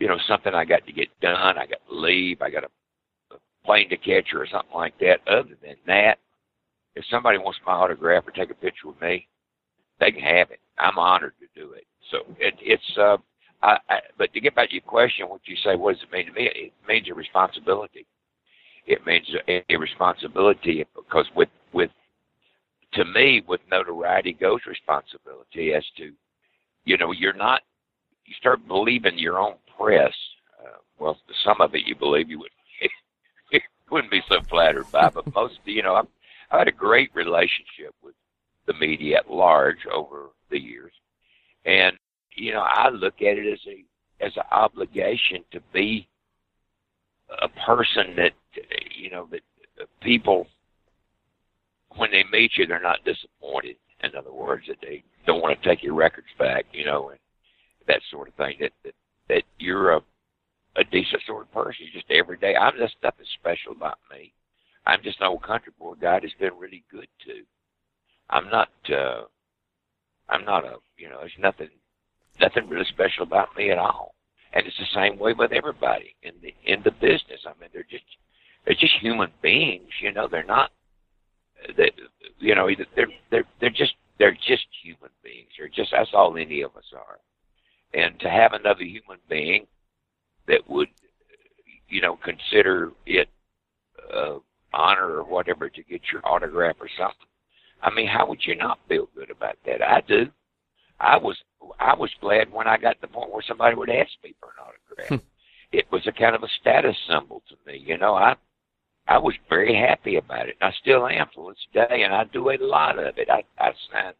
you 0.00 0.08
know, 0.08 0.16
something 0.26 0.54
I 0.54 0.64
got 0.64 0.84
to 0.86 0.92
get 0.92 1.08
done. 1.20 1.58
I 1.58 1.66
got 1.66 1.78
to 1.88 1.94
leave. 1.94 2.42
I 2.42 2.50
got 2.50 2.64
a, 2.64 3.34
a 3.34 3.36
plane 3.64 3.88
to 3.90 3.96
catch 3.96 4.34
or 4.34 4.46
something 4.50 4.74
like 4.74 4.98
that. 4.98 5.20
Other 5.28 5.56
than 5.62 5.76
that, 5.86 6.18
if 6.96 7.04
somebody 7.10 7.38
wants 7.38 7.60
my 7.64 7.74
autograph 7.74 8.26
or 8.26 8.32
take 8.32 8.50
a 8.50 8.54
picture 8.54 8.88
with 8.88 9.00
me, 9.00 9.28
they 10.00 10.10
can 10.10 10.22
have 10.22 10.50
it. 10.50 10.58
I'm 10.78 10.98
honored 10.98 11.34
to 11.38 11.60
do 11.60 11.72
it. 11.72 11.84
So 12.10 12.18
it, 12.38 12.54
it's, 12.60 12.98
uh, 12.98 13.18
I, 13.62 13.76
I, 13.90 13.98
but 14.16 14.32
to 14.32 14.40
get 14.40 14.54
back 14.54 14.70
to 14.70 14.74
your 14.74 14.82
question, 14.82 15.28
what 15.28 15.42
you 15.44 15.56
say, 15.62 15.76
what 15.76 15.94
does 15.94 16.02
it 16.02 16.12
mean 16.12 16.26
to 16.26 16.32
me? 16.32 16.50
It 16.54 16.72
means 16.88 17.06
a 17.10 17.14
responsibility. 17.14 18.06
It 18.86 19.06
means 19.06 19.26
a, 19.46 19.62
a 19.70 19.76
responsibility 19.76 20.86
because 20.96 21.26
with, 21.36 21.50
with, 21.74 21.90
to 22.94 23.04
me, 23.04 23.42
with 23.46 23.60
notoriety 23.70 24.32
goes 24.32 24.60
responsibility 24.66 25.74
as 25.74 25.84
to, 25.98 26.10
you 26.86 26.96
know, 26.96 27.12
you're 27.12 27.34
not, 27.34 27.60
you 28.24 28.34
start 28.38 28.66
believing 28.66 29.18
your 29.18 29.38
own 29.38 29.54
press, 29.80 30.12
uh, 30.60 30.78
well, 30.98 31.18
some 31.44 31.60
of 31.60 31.74
it 31.74 31.86
you 31.86 31.94
believe 31.94 32.30
you 32.30 32.38
would 32.38 32.50
wouldn't 33.90 34.10
be 34.10 34.22
so 34.28 34.40
flattered 34.48 34.90
by, 34.92 35.08
but 35.08 35.34
most, 35.34 35.58
you 35.64 35.82
know, 35.82 35.94
I've, 35.94 36.06
I 36.50 36.58
had 36.58 36.68
a 36.68 36.72
great 36.72 37.10
relationship 37.14 37.94
with 38.02 38.14
the 38.66 38.74
media 38.74 39.18
at 39.18 39.30
large 39.30 39.86
over 39.92 40.30
the 40.50 40.60
years, 40.60 40.92
and 41.64 41.96
you 42.36 42.52
know, 42.52 42.60
I 42.60 42.88
look 42.90 43.14
at 43.20 43.38
it 43.38 43.52
as 43.52 43.60
a 43.66 43.84
as 44.24 44.36
an 44.36 44.42
obligation 44.50 45.44
to 45.52 45.60
be 45.72 46.08
a 47.42 47.48
person 47.48 48.16
that 48.16 48.32
you 48.94 49.10
know 49.10 49.28
that 49.30 49.40
people 50.00 50.46
when 51.96 52.10
they 52.10 52.24
meet 52.30 52.52
you 52.56 52.66
they're 52.66 52.80
not 52.80 53.04
disappointed. 53.04 53.76
In 54.02 54.16
other 54.16 54.32
words 54.32 54.64
that 54.68 54.78
they 54.80 55.04
don't 55.26 55.42
want 55.42 55.60
to 55.60 55.68
take 55.68 55.82
your 55.82 55.94
records 55.94 56.28
back 56.38 56.66
you 56.72 56.84
know 56.84 57.10
and 57.10 57.18
that 57.86 58.00
sort 58.10 58.28
of 58.28 58.34
thing 58.34 58.56
that, 58.60 58.72
that 58.84 58.94
that 59.30 59.44
you're 59.58 59.92
a 59.92 60.00
a 60.76 60.84
decent 60.84 61.22
sort 61.26 61.42
of 61.42 61.52
person. 61.52 61.86
You're 61.86 62.00
just 62.00 62.10
every 62.10 62.36
day. 62.36 62.54
I'm 62.56 62.76
just 62.78 62.94
nothing 63.02 63.26
special 63.40 63.72
about 63.72 63.98
me. 64.10 64.32
I'm 64.86 65.02
just 65.02 65.20
an 65.20 65.26
old 65.26 65.42
country 65.42 65.72
boy. 65.78 65.94
God 66.00 66.22
has 66.22 66.32
been 66.38 66.56
really 66.58 66.84
good 66.90 67.08
to. 67.26 67.42
I'm 68.30 68.48
not. 68.50 68.68
uh 68.90 69.22
I'm 70.28 70.44
not 70.44 70.64
a. 70.64 70.76
You 70.96 71.08
know, 71.10 71.18
there's 71.20 71.32
nothing, 71.40 71.68
nothing 72.40 72.68
really 72.68 72.86
special 72.90 73.24
about 73.24 73.56
me 73.56 73.70
at 73.70 73.78
all. 73.78 74.14
And 74.52 74.66
it's 74.66 74.78
the 74.78 74.94
same 75.00 75.18
way 75.18 75.32
with 75.32 75.52
everybody 75.52 76.14
in 76.22 76.32
the 76.42 76.54
in 76.72 76.82
the 76.84 76.92
business. 76.92 77.42
I 77.46 77.52
mean, 77.60 77.70
they're 77.72 77.86
just 77.90 78.04
they're 78.64 78.74
just 78.74 78.94
human 79.00 79.30
beings. 79.42 79.90
You 80.02 80.12
know, 80.12 80.28
they're 80.30 80.44
not. 80.44 80.70
that 81.76 81.92
you 82.38 82.54
know 82.54 82.68
they're 82.96 83.12
they're 83.30 83.44
they're 83.60 83.70
just 83.70 83.94
they're 84.18 84.38
just 84.46 84.66
human 84.82 85.10
beings. 85.24 85.50
They're 85.58 85.68
just 85.68 85.90
that's 85.92 86.10
all 86.14 86.36
any 86.36 86.62
of 86.62 86.76
us 86.76 86.92
are. 86.94 87.18
And 87.92 88.18
to 88.20 88.30
have 88.30 88.52
another 88.52 88.84
human 88.84 89.18
being 89.28 89.66
that 90.46 90.68
would 90.68 90.88
you 91.88 92.00
know 92.00 92.16
consider 92.16 92.92
it 93.06 93.28
uh, 94.14 94.38
honor 94.72 95.16
or 95.18 95.24
whatever 95.24 95.68
to 95.68 95.82
get 95.82 96.00
your 96.12 96.22
autograph 96.24 96.76
or 96.80 96.88
something. 96.96 97.26
I 97.82 97.90
mean, 97.90 98.06
how 98.06 98.26
would 98.28 98.44
you 98.44 98.56
not 98.56 98.78
feel 98.88 99.08
good 99.14 99.30
about 99.30 99.56
that? 99.66 99.82
I 99.82 100.02
do. 100.06 100.26
I 101.00 101.16
was 101.16 101.36
I 101.78 101.94
was 101.94 102.10
glad 102.20 102.52
when 102.52 102.66
I 102.66 102.76
got 102.76 102.94
to 102.94 103.00
the 103.00 103.08
point 103.08 103.32
where 103.32 103.42
somebody 103.46 103.74
would 103.74 103.90
ask 103.90 104.10
me 104.22 104.34
for 104.38 104.50
an 104.50 104.64
autograph. 104.66 105.26
it 105.72 105.86
was 105.90 106.06
a 106.06 106.12
kind 106.12 106.34
of 106.34 106.42
a 106.42 106.48
status 106.60 106.96
symbol 107.08 107.42
to 107.48 107.56
me. 107.66 107.78
You 107.78 107.96
know, 107.96 108.14
I 108.14 108.36
I 109.08 109.18
was 109.18 109.34
very 109.48 109.74
happy 109.74 110.16
about 110.16 110.48
it. 110.48 110.56
I 110.60 110.72
still 110.80 111.06
am 111.08 111.26
to 111.34 111.48
this 111.48 111.86
day, 111.88 112.02
and 112.02 112.14
I 112.14 112.24
do 112.24 112.50
a 112.50 112.58
lot 112.60 112.98
of 112.98 113.18
it. 113.18 113.28
I 113.30 113.42
I 113.58 113.72
sign 113.90 114.12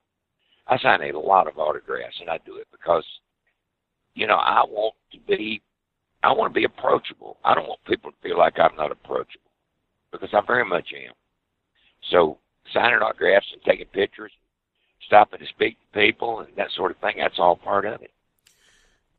I 0.66 0.78
sign 0.78 1.02
a 1.02 1.18
lot 1.18 1.46
of 1.46 1.58
autographs, 1.58 2.18
and 2.20 2.30
I 2.30 2.38
do 2.46 2.56
it 2.56 2.66
because 2.72 3.04
you 4.14 4.26
know 4.26 4.36
I 4.36 4.62
want 4.68 4.94
to 5.12 5.18
be 5.26 5.62
I 6.22 6.32
want 6.32 6.52
to 6.52 6.58
be 6.58 6.64
approachable. 6.64 7.38
I 7.44 7.54
don't 7.54 7.68
want 7.68 7.84
people 7.86 8.10
to 8.10 8.16
feel 8.22 8.38
like 8.38 8.58
I'm 8.58 8.76
not 8.76 8.92
approachable 8.92 9.50
because 10.12 10.28
I 10.32 10.40
very 10.46 10.64
much 10.64 10.92
am. 10.94 11.14
So 12.10 12.38
signing 12.72 12.98
autographs 12.98 13.46
and 13.52 13.62
taking 13.62 13.86
pictures, 13.86 14.32
stopping 15.06 15.40
to 15.40 15.46
speak 15.46 15.76
to 15.80 16.00
people 16.00 16.40
and 16.40 16.48
that 16.56 16.70
sort 16.76 16.90
of 16.90 16.98
thing, 16.98 17.16
that's 17.18 17.38
all 17.38 17.56
part 17.56 17.86
of 17.86 18.02
it. 18.02 18.12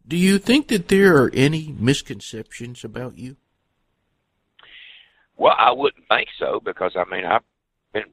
Do 0.07 0.17
you 0.17 0.37
think 0.39 0.67
that 0.69 0.87
there 0.87 1.15
are 1.17 1.31
any 1.33 1.75
misconceptions 1.77 2.83
about 2.83 3.17
you? 3.17 3.37
Well, 5.37 5.55
I 5.57 5.71
wouldn't 5.71 6.07
think 6.07 6.29
so 6.37 6.59
because 6.63 6.95
I 6.95 7.03
mean 7.09 7.25
I've 7.25 7.43
been 7.93 8.11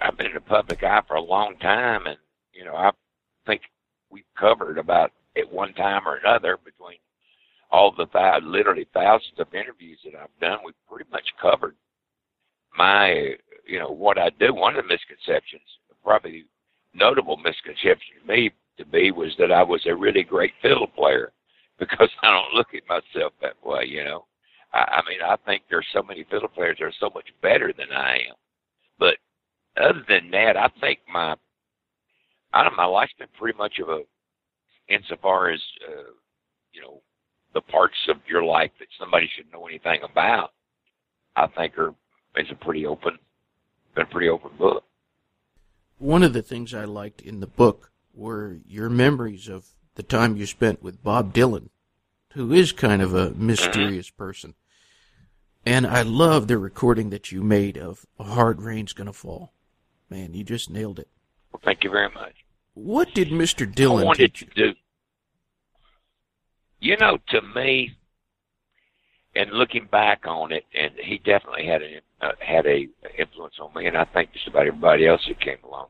I've 0.00 0.16
been 0.16 0.28
in 0.28 0.34
the 0.34 0.40
public 0.40 0.82
eye 0.82 1.02
for 1.06 1.16
a 1.16 1.22
long 1.22 1.56
time, 1.58 2.06
and 2.06 2.18
you 2.52 2.64
know 2.64 2.74
I 2.74 2.90
think 3.46 3.62
we've 4.10 4.24
covered 4.38 4.78
about 4.78 5.12
at 5.36 5.52
one 5.52 5.72
time 5.74 6.02
or 6.06 6.16
another 6.16 6.58
between 6.64 6.98
all 7.70 7.92
the 7.96 8.06
five, 8.12 8.42
literally 8.44 8.86
thousands 8.94 9.38
of 9.38 9.52
interviews 9.54 9.98
that 10.04 10.14
I've 10.14 10.40
done, 10.40 10.58
we've 10.64 10.74
pretty 10.88 11.10
much 11.10 11.26
covered 11.40 11.74
my 12.76 13.34
you 13.66 13.78
know 13.78 13.90
what 13.90 14.18
I 14.18 14.30
do. 14.38 14.54
One 14.54 14.76
of 14.76 14.84
the 14.84 14.88
misconceptions, 14.88 15.62
probably 16.04 16.44
notable 16.94 17.36
misconception 17.36 18.22
to 18.22 18.32
me 18.32 18.50
to 18.78 18.84
be 18.84 19.10
was 19.10 19.32
that 19.38 19.52
I 19.52 19.62
was 19.62 19.82
a 19.86 19.94
really 19.94 20.22
great 20.22 20.52
fiddle 20.62 20.86
player 20.86 21.32
because 21.78 22.10
I 22.22 22.30
don't 22.30 22.54
look 22.54 22.68
at 22.74 22.88
myself 22.88 23.32
that 23.42 23.54
way, 23.64 23.84
you 23.86 24.04
know. 24.04 24.26
I, 24.72 25.02
I 25.02 25.08
mean, 25.08 25.18
I 25.22 25.36
think 25.44 25.62
there's 25.68 25.86
so 25.92 26.02
many 26.02 26.24
fiddle 26.30 26.48
players 26.48 26.78
that 26.78 26.86
are 26.86 26.92
so 27.00 27.10
much 27.14 27.28
better 27.42 27.72
than 27.76 27.92
I 27.92 28.14
am. 28.28 28.34
But 28.98 29.16
other 29.76 30.04
than 30.08 30.30
that, 30.30 30.56
I 30.56 30.68
think 30.80 31.00
my 31.12 31.36
I 32.52 32.62
don't 32.62 32.72
know, 32.72 32.76
my 32.76 32.84
life's 32.86 33.12
been 33.18 33.28
pretty 33.38 33.58
much 33.58 33.78
of 33.80 33.88
a 33.88 34.02
insofar 34.88 35.50
as 35.50 35.60
uh, 35.88 36.12
you 36.72 36.80
know 36.80 37.00
the 37.54 37.60
parts 37.60 37.96
of 38.08 38.16
your 38.28 38.44
life 38.44 38.70
that 38.78 38.88
somebody 38.98 39.28
should 39.34 39.50
know 39.52 39.66
anything 39.66 40.00
about. 40.02 40.52
I 41.34 41.46
think 41.48 41.78
are 41.78 41.94
is 42.36 42.50
a 42.50 42.54
pretty 42.54 42.86
open 42.86 43.18
been 43.94 44.04
a 44.04 44.10
pretty 44.10 44.28
open 44.28 44.50
book. 44.58 44.84
One 45.98 46.22
of 46.22 46.34
the 46.34 46.42
things 46.42 46.74
I 46.74 46.84
liked 46.84 47.22
in 47.22 47.40
the 47.40 47.46
book 47.46 47.90
were 48.14 48.58
your 48.66 48.90
memories 48.90 49.48
of 49.48 49.66
the 49.94 50.02
time 50.02 50.36
you 50.36 50.46
spent 50.46 50.82
with 50.82 51.02
Bob 51.02 51.32
Dylan, 51.32 51.70
who 52.34 52.52
is 52.52 52.72
kind 52.72 53.00
of 53.00 53.14
a 53.14 53.30
mysterious 53.30 54.10
person. 54.10 54.54
And 55.64 55.86
I 55.86 56.02
love 56.02 56.46
the 56.46 56.58
recording 56.58 57.10
that 57.10 57.32
you 57.32 57.42
made 57.42 57.76
of 57.78 58.06
A 58.18 58.24
Hard 58.24 58.60
Rain's 58.60 58.92
Gonna 58.92 59.12
Fall. 59.12 59.52
Man, 60.10 60.34
you 60.34 60.44
just 60.44 60.70
nailed 60.70 60.98
it. 60.98 61.08
Well, 61.50 61.60
thank 61.64 61.82
you 61.82 61.90
very 61.90 62.10
much. 62.10 62.34
What 62.76 63.14
did 63.14 63.28
Mr. 63.28 63.66
Dylan 63.66 64.14
teach 64.14 64.42
you? 64.42 64.48
to 64.48 64.54
do? 64.54 64.74
You 66.78 66.98
know, 66.98 67.16
to 67.30 67.40
me, 67.40 67.96
and 69.34 69.50
looking 69.52 69.86
back 69.86 70.26
on 70.26 70.52
it, 70.52 70.64
and 70.74 70.92
he 71.02 71.16
definitely 71.16 71.64
had 71.64 71.80
an 71.80 72.00
uh, 72.20 72.32
had 72.38 72.66
a 72.66 72.86
influence 73.18 73.54
on 73.60 73.72
me, 73.74 73.86
and 73.86 73.96
I 73.96 74.04
think 74.04 74.34
just 74.34 74.46
about 74.46 74.66
everybody 74.66 75.06
else 75.06 75.22
that 75.26 75.40
came 75.40 75.56
along. 75.64 75.86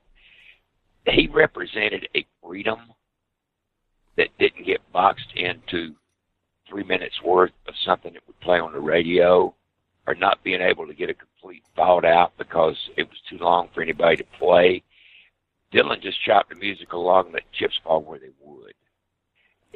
He 1.07 1.27
represented 1.27 2.09
a 2.15 2.25
freedom 2.41 2.79
that 4.17 4.29
didn't 4.39 4.65
get 4.65 4.81
boxed 4.93 5.33
into 5.35 5.97
three 6.69 6.85
minutes 6.85 7.21
worth 7.21 7.53
of 7.67 7.75
something 7.85 8.13
that 8.13 8.23
would 8.29 8.41
play 8.41 8.61
on 8.61 8.73
the 8.73 8.81
radio, 8.81 9.53
or 10.07 10.15
not 10.15 10.45
being 10.45 10.61
able 10.61 10.87
to 10.87 10.95
get 10.95 11.11
a 11.11 11.15
complete 11.15 11.65
thought 11.75 12.05
out 12.05 12.33
because 12.39 12.77
it 12.97 13.09
was 13.09 13.19
too 13.29 13.39
long 13.39 13.69
for 13.75 13.83
anybody 13.83 14.19
to 14.19 14.25
play. 14.39 14.85
Dylan 15.73 16.03
just 16.03 16.23
chopped 16.23 16.51
the 16.51 16.57
music 16.57 16.93
along 16.93 17.27
and 17.27 17.35
let 17.35 17.53
chips 17.53 17.79
fall 17.83 18.03
where 18.03 18.19
they 18.19 18.31
would 18.41 18.75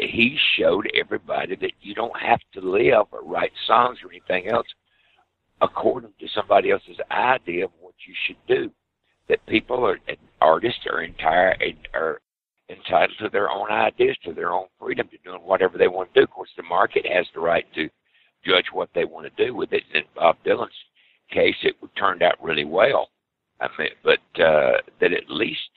he 0.08 0.38
showed 0.56 0.90
everybody 0.94 1.56
that 1.56 1.72
you 1.80 1.94
don't 1.94 2.18
have 2.18 2.40
to 2.54 2.60
live 2.60 3.06
or 3.12 3.22
write 3.22 3.52
songs 3.66 3.98
or 4.02 4.10
anything 4.10 4.48
else 4.52 4.66
according 5.60 6.12
to 6.18 6.28
somebody 6.34 6.70
else's 6.70 6.96
idea 7.10 7.66
of 7.66 7.70
what 7.80 7.94
you 8.06 8.14
should 8.26 8.36
do. 8.46 8.70
That 9.28 9.44
people 9.46 9.84
are 9.84 9.98
and 10.08 10.16
artists 10.40 10.80
are 10.90 11.02
entire 11.02 11.54
are 11.94 12.20
entitled 12.68 13.18
to 13.20 13.28
their 13.28 13.50
own 13.50 13.70
ideas, 13.70 14.16
to 14.24 14.32
their 14.32 14.52
own 14.52 14.66
freedom, 14.78 15.08
to 15.08 15.18
doing 15.18 15.42
whatever 15.42 15.78
they 15.78 15.88
want 15.88 16.12
to 16.14 16.20
do. 16.20 16.24
Of 16.24 16.30
course, 16.30 16.50
the 16.56 16.62
market 16.62 17.06
has 17.06 17.26
the 17.34 17.40
right 17.40 17.66
to 17.74 17.88
judge 18.44 18.66
what 18.72 18.88
they 18.94 19.04
want 19.04 19.26
to 19.26 19.44
do 19.44 19.54
with 19.54 19.72
it. 19.72 19.82
In 19.94 20.02
Bob 20.16 20.36
Dylan's 20.44 20.72
case, 21.30 21.56
it 21.62 21.76
turned 21.96 22.22
out 22.22 22.42
really 22.42 22.64
well. 22.64 23.10
I 23.60 23.68
mean, 23.78 23.90
but 24.02 24.42
uh, 24.42 24.78
that 25.00 25.12
at 25.12 25.28
least, 25.28 25.70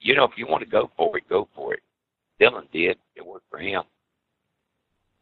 you 0.00 0.14
know, 0.14 0.24
if 0.24 0.32
you 0.36 0.46
want 0.46 0.62
to 0.62 0.68
go 0.68 0.90
for 0.96 1.16
it, 1.16 1.28
go 1.28 1.48
for 1.54 1.74
it. 1.74 1.80
Dylan 2.40 2.70
did. 2.72 2.98
It 3.16 3.26
worked 3.26 3.48
for 3.50 3.58
him. 3.58 3.82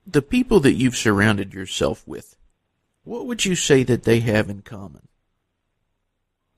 The 0.07 0.23
people 0.23 0.61
that 0.61 0.75
you've 0.75 0.97
surrounded 0.97 1.55
yourself 1.55 2.07
with, 2.07 2.37
what 3.05 3.27
would 3.27 3.45
you 3.45 3.55
say 3.55 3.83
that 3.85 4.03
they 4.03 4.21
have 4.21 4.51
in 4.51 4.63
common? 4.63 5.09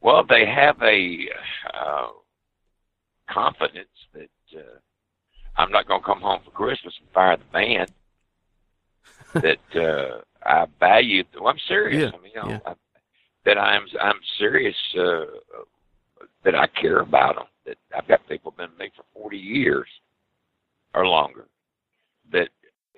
Well, 0.00 0.24
they 0.24 0.46
have 0.46 0.80
a 0.82 1.28
uh, 1.74 2.08
confidence 3.28 3.88
that 4.14 4.30
uh, 4.56 4.78
I'm 5.56 5.70
not 5.70 5.86
going 5.86 6.00
to 6.00 6.06
come 6.06 6.20
home 6.20 6.40
for 6.44 6.50
Christmas 6.50 6.94
and 7.00 7.08
fire 7.10 7.36
the 7.36 7.44
band. 7.52 7.92
that 9.34 9.76
uh, 9.76 10.20
I 10.42 10.66
value. 10.80 11.24
Well, 11.34 11.48
I'm 11.48 11.58
serious. 11.66 12.12
Yeah, 12.12 12.18
I 12.18 12.22
mean, 12.22 12.32
you 12.34 12.42
know, 12.42 12.48
yeah. 12.48 12.58
I, 12.64 12.74
that 13.48 13.58
I'm 13.58 13.86
I'm 14.00 14.20
serious. 14.38 14.76
Uh, 14.96 15.24
that 16.44 16.54
I 16.54 16.66
care 16.80 17.00
about 17.00 17.36
them. 17.36 17.44
That 17.64 17.76
I've 17.96 18.06
got 18.06 18.28
people 18.28 18.52
been 18.56 18.70
with 18.70 18.78
me 18.78 18.90
for 18.94 19.04
40 19.22 19.38
years 19.38 19.88
or 20.94 21.06
longer. 21.06 21.46
That 22.30 22.48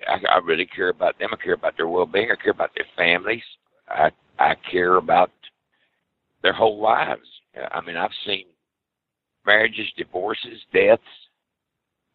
I, 0.07 0.15
I 0.29 0.37
really 0.43 0.65
care 0.65 0.89
about 0.89 1.17
them. 1.19 1.29
I 1.31 1.41
care 1.41 1.53
about 1.53 1.77
their 1.77 1.87
well-being. 1.87 2.31
I 2.31 2.41
care 2.41 2.51
about 2.51 2.71
their 2.75 2.85
families. 2.97 3.43
I 3.87 4.11
I 4.39 4.55
care 4.69 4.97
about 4.97 5.31
their 6.43 6.53
whole 6.53 6.81
lives. 6.81 7.27
I 7.71 7.79
mean, 7.81 7.95
I've 7.95 8.11
seen 8.25 8.45
marriages, 9.45 9.87
divorces, 9.97 10.59
deaths, 10.73 11.01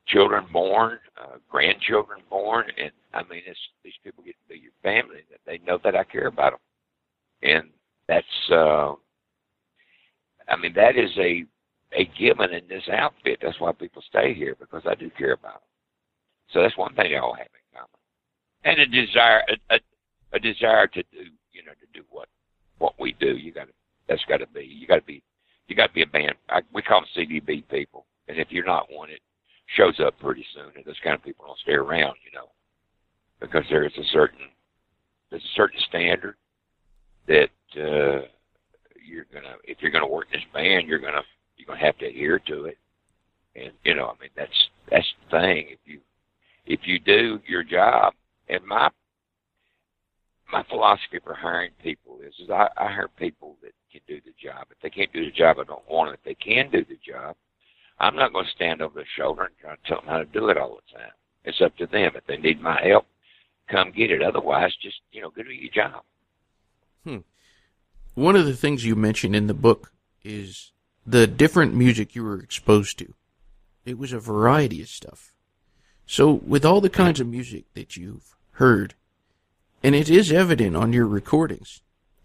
children 0.09 0.45
born, 0.53 0.99
uh, 1.21 1.37
grandchildren 1.51 2.21
born, 2.29 2.67
and 2.79 2.91
I 3.15 3.23
mean, 3.31 3.43
it's, 3.47 3.59
these 3.83 3.95
people 4.05 4.25
get 4.25 4.35
to 4.35 4.55
be 4.55 4.61
your 4.61 4.73
family. 4.83 5.21
That 5.31 5.41
they 5.47 5.59
know 5.67 5.79
that 5.85 5.97
I 5.97 6.05
care 6.05 6.27
about 6.27 6.53
them, 6.53 7.51
and 7.51 7.71
that's. 8.09 8.51
uh 8.51 8.95
I 10.49 10.57
mean, 10.57 10.75
that 10.75 10.97
is 10.97 11.11
a 11.19 11.45
a 11.93 12.05
given 12.19 12.53
in 12.53 12.67
this 12.69 12.85
outfit. 12.93 13.39
That's 13.43 13.61
why 13.61 13.73
people 13.73 14.03
stay 14.09 14.35
here 14.35 14.57
because 14.59 14.83
I 14.87 14.95
do 14.95 15.11
care 15.11 15.33
about 15.33 15.55
them. 15.55 15.71
So 16.53 16.63
that's 16.63 16.77
one 16.77 16.95
thing 16.95 17.11
they 17.11 17.17
all 17.17 17.35
have 17.35 17.47
in 17.47 17.79
common, 17.79 17.89
and 18.65 18.81
a 18.81 18.87
desire 18.87 19.43
a, 19.49 19.75
a, 19.75 19.79
a 20.35 20.39
desire 20.39 20.87
to 20.87 21.03
do 21.03 21.19
you 21.53 21.65
know 21.65 21.73
to 21.73 21.87
do 21.93 22.05
what 22.11 22.29
what 22.79 22.95
we 22.99 23.13
do. 23.19 23.37
You 23.37 23.53
got 23.53 23.67
to 23.67 23.73
that's 24.09 24.25
got 24.29 24.39
to 24.39 24.47
be 24.49 24.65
you 24.65 24.87
got 24.87 24.97
to 24.97 25.05
be 25.05 25.23
you 25.69 25.75
got 25.75 25.89
to 25.89 25.95
be 25.95 26.03
a 26.03 26.07
band. 26.07 26.35
I, 26.49 26.61
we 26.73 26.83
call 26.83 27.01
them 27.01 27.11
CDB 27.17 27.69
people, 27.69 28.07
and 28.29 28.39
if 28.39 28.49
you're 28.51 28.65
not 28.65 28.87
one, 28.91 29.11
it 29.11 29.21
shows 29.77 29.99
up 29.99 30.19
pretty 30.21 30.47
soon. 30.55 30.71
And 30.77 30.85
those 30.85 31.01
kind 31.03 31.17
of 31.17 31.25
people 31.25 31.45
don't 31.47 31.59
stay 31.59 31.73
around, 31.73 32.15
you 32.25 32.31
know, 32.33 32.49
because 33.41 33.65
there 33.69 33.85
is 33.85 33.93
a 33.99 34.05
certain 34.13 34.47
there's 35.31 35.43
a 35.43 35.57
certain 35.57 35.81
standard 35.89 36.37
that 37.29 37.51
uh, 37.77 38.27
you're 39.05 39.27
gonna 39.33 39.57
if 39.65 39.79
you're 39.81 39.91
gonna 39.91 40.07
work 40.07 40.27
in 40.33 40.41
this 40.41 40.49
band, 40.53 40.89
you're 40.89 40.99
gonna 40.99 41.23
you're 41.57 41.67
gonna 41.67 41.81
have 41.81 41.99
to 41.99 42.07
adhere 42.07 42.39
to 42.47 42.65
it. 42.65 42.79
And 43.55 43.73
you 43.85 43.95
know, 43.95 44.07
I 44.07 44.21
mean, 44.21 44.31
that's 44.37 44.69
that's 44.91 45.07
the 45.25 45.39
thing. 45.39 45.67
If 45.71 45.79
you 45.85 46.01
if 46.67 46.81
you 46.85 46.99
do 46.99 47.41
your 47.47 47.63
job, 47.63 48.15
and 48.49 48.65
my 48.65 48.91
my 50.53 50.63
philosophy 50.69 51.19
for 51.23 51.35
hiring 51.35 51.73
people 51.83 52.19
is, 52.27 52.35
is 52.43 52.51
I, 52.51 52.69
I 52.77 52.87
hire 52.87 53.09
people 53.19 53.57
that 53.63 53.73
can 53.91 54.01
do 54.07 54.21
the 54.25 54.33
job. 54.41 54.67
If 54.71 54.79
they 54.83 54.91
can't 54.91 55.13
do 55.13 55.25
the 55.25 55.33
job, 55.33 55.59
I 55.59 55.65
don't 55.65 55.89
want 55.89 56.09
them. 56.09 56.15
If 56.15 56.25
they 56.25 56.35
can 56.35 56.71
do 56.71 56.85
the 56.85 56.99
job, 57.05 57.37
I'm 57.99 58.15
not 58.15 58.33
going 58.33 58.45
to 58.45 58.51
stand 58.53 58.83
over 58.83 58.95
their 58.95 59.09
shoulder 59.17 59.45
and 59.45 59.55
try 59.61 59.75
to 59.75 59.83
tell 59.87 60.01
them 60.01 60.09
how 60.09 60.19
to 60.19 60.25
do 60.27 60.49
it 60.49 60.57
all 60.59 60.77
the 60.77 60.99
time. 60.99 61.11
It's 61.45 61.61
up 61.61 61.77
to 61.79 61.87
them. 61.87 62.13
If 62.15 62.27
they 62.27 62.37
need 62.37 62.61
my 62.61 62.81
help, 62.87 63.07
come 63.71 63.93
get 63.97 64.11
it. 64.11 64.23
Otherwise, 64.23 64.73
just 64.83 64.97
you 65.13 65.23
know, 65.23 65.31
go 65.31 65.43
do 65.43 65.51
your 65.51 65.73
job. 65.73 66.03
Hmm. 67.07 67.19
one 68.15 68.35
of 68.35 68.47
the 68.47 68.57
things 68.57 68.85
you 68.85 68.97
mention 68.97 69.33
in 69.33 69.47
the 69.47 69.55
book 69.55 69.93
is 70.25 70.73
the 71.07 71.29
different 71.29 71.73
music 71.73 72.17
you 72.17 72.25
were 72.25 72.41
exposed 72.41 72.99
to. 72.99 73.15
It 73.85 73.97
was 73.97 74.13
a 74.13 74.19
variety 74.19 74.83
of 74.83 74.89
stuff. 74.89 75.33
So, 76.05 76.33
with 76.33 76.65
all 76.65 76.81
the 76.81 76.91
kinds 76.91 77.21
of 77.21 77.29
music 77.29 77.65
that 77.75 77.97
you've 77.97 78.35
heard, 78.53 78.95
and 79.85 79.95
it 79.95 80.11
is 80.11 80.33
evident 80.33 80.75
on 80.77 80.93
your 80.93 81.07
recordings, 81.07 81.81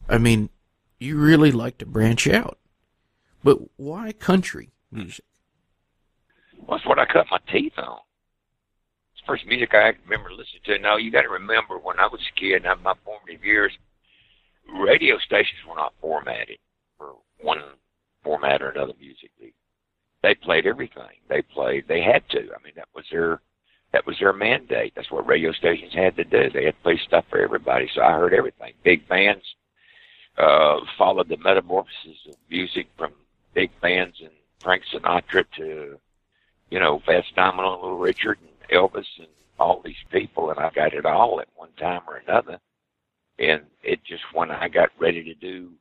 I 0.09 0.17
mean, 0.17 0.49
you 0.99 1.15
really 1.15 1.51
like 1.51 1.77
to 1.77 1.85
branch 1.85 2.27
out. 2.27 2.57
But 3.43 3.59
why 3.77 4.13
country 4.13 4.69
music? 4.91 5.25
Well, 6.57 6.79
that's 6.79 6.87
what 6.87 6.97
I 6.97 7.05
cut 7.05 7.27
my 7.29 7.39
teeth 7.51 7.73
on. 7.77 7.99
It's 9.13 9.21
the 9.21 9.27
first 9.27 9.45
music 9.45 9.75
I 9.75 9.93
remember 10.05 10.31
listening 10.31 10.63
to. 10.65 10.79
Now, 10.79 10.97
you 10.97 11.11
got 11.11 11.21
to 11.21 11.29
remember 11.29 11.77
when 11.77 11.99
I 11.99 12.07
was 12.07 12.21
a 12.21 12.39
kid, 12.39 12.65
in 12.65 12.83
my 12.83 12.93
formative 13.05 13.45
years, 13.45 13.73
radio 14.67 15.17
stations 15.19 15.59
were 15.67 15.75
not 15.75 15.93
formatted 16.01 16.57
for 16.97 17.15
one 17.41 17.61
format 18.23 18.61
or 18.61 18.69
another 18.69 18.93
musically. 18.99 19.53
They 20.21 20.35
played 20.35 20.67
everything. 20.67 21.17
They 21.29 21.41
played. 21.41 21.87
They 21.87 22.01
had 22.01 22.27
to. 22.29 22.39
I 22.39 22.63
mean, 22.63 22.73
that 22.75 22.87
was 22.93 23.05
their 23.11 23.41
that 23.91 24.05
was 24.05 24.17
their 24.19 24.33
mandate. 24.33 24.93
That's 24.95 25.11
what 25.11 25.27
radio 25.27 25.51
stations 25.51 25.93
had 25.93 26.15
to 26.15 26.23
do. 26.23 26.49
They 26.49 26.65
had 26.65 26.75
to 26.75 26.83
play 26.83 26.97
stuff 27.05 27.25
for 27.29 27.39
everybody. 27.39 27.89
So 27.93 28.01
I 28.01 28.11
heard 28.13 28.33
everything. 28.33 28.73
Big 28.83 29.07
bands 29.07 29.43
uh, 30.37 30.79
followed 30.97 31.27
the 31.27 31.37
metamorphosis 31.37 32.25
of 32.29 32.35
music 32.49 32.87
from 32.97 33.11
big 33.53 33.69
bands 33.81 34.17
and 34.21 34.31
Frank 34.61 34.83
Sinatra 34.93 35.45
to, 35.57 35.99
you 36.69 36.79
know, 36.79 37.01
Fats 37.05 37.27
Domino 37.35 37.73
and 37.73 37.81
Little 37.81 37.97
Richard 37.97 38.37
and 38.41 38.69
Elvis 38.71 39.07
and 39.17 39.27
all 39.59 39.81
these 39.83 39.95
people, 40.09 40.49
and 40.49 40.59
I 40.59 40.69
got 40.71 40.93
it 40.93 41.05
all 41.05 41.39
at 41.41 41.47
one 41.55 41.71
time 41.77 42.01
or 42.07 42.17
another. 42.17 42.59
And 43.41 43.61
it 43.81 44.03
just 44.03 44.21
when 44.33 44.51
I 44.51 44.67
got 44.67 44.89
ready 44.99 45.23
to 45.23 45.33
do 45.33 45.71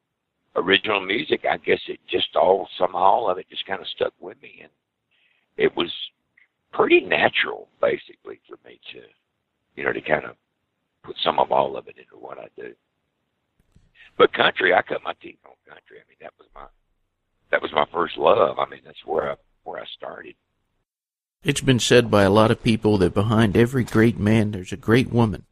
original 0.57 1.01
music, 1.01 1.45
I 1.49 1.59
guess 1.59 1.81
it 1.89 2.01
just 2.09 2.35
all 2.35 2.67
some 2.79 2.95
all 2.95 3.31
of 3.31 3.37
it 3.37 3.47
just 3.51 3.67
kind 3.67 3.81
of 3.81 3.87
stuck 3.89 4.15
with 4.19 4.41
me, 4.41 4.61
and 4.63 4.71
it 5.59 5.77
was 5.77 5.93
pretty 6.73 7.01
natural, 7.01 7.69
basically, 7.81 8.41
for 8.49 8.57
me 8.67 8.81
to, 8.93 9.01
you 9.77 9.85
know, 9.85 9.93
to 9.93 10.01
kind 10.01 10.25
of 10.25 10.37
put 11.03 11.17
some 11.23 11.39
of 11.39 11.53
all 11.53 11.77
of 11.77 11.87
it 11.87 11.97
into 11.99 12.17
what 12.17 12.39
I 12.39 12.47
do. 12.57 12.73
But 14.17 14.33
country, 14.33 14.73
I 14.73 14.81
cut 14.81 15.03
my 15.05 15.13
teeth 15.21 15.39
on 15.45 15.53
country. 15.69 15.99
I 15.99 16.09
mean, 16.09 16.19
that 16.23 16.33
was 16.39 16.49
my 16.55 16.67
that 17.51 17.61
was 17.61 17.73
my 17.73 17.85
first 17.93 18.17
love. 18.17 18.59
I 18.59 18.69
mean, 18.71 18.81
that's 18.87 19.05
where 19.05 19.33
I 19.33 19.35
where 19.65 19.81
I 19.81 19.87
started. 19.99 20.35
It's 21.45 21.61
been 21.61 21.79
said 21.79 22.11
by 22.11 22.23
a 22.23 22.31
lot 22.31 22.51
of 22.51 22.63
people 22.63 22.97
that 22.99 23.13
behind 23.13 23.55
every 23.55 23.85
great 23.85 24.19
man 24.19 24.53
there's 24.53 24.73
a 24.73 24.79
great 24.79 25.13
woman. 25.13 25.45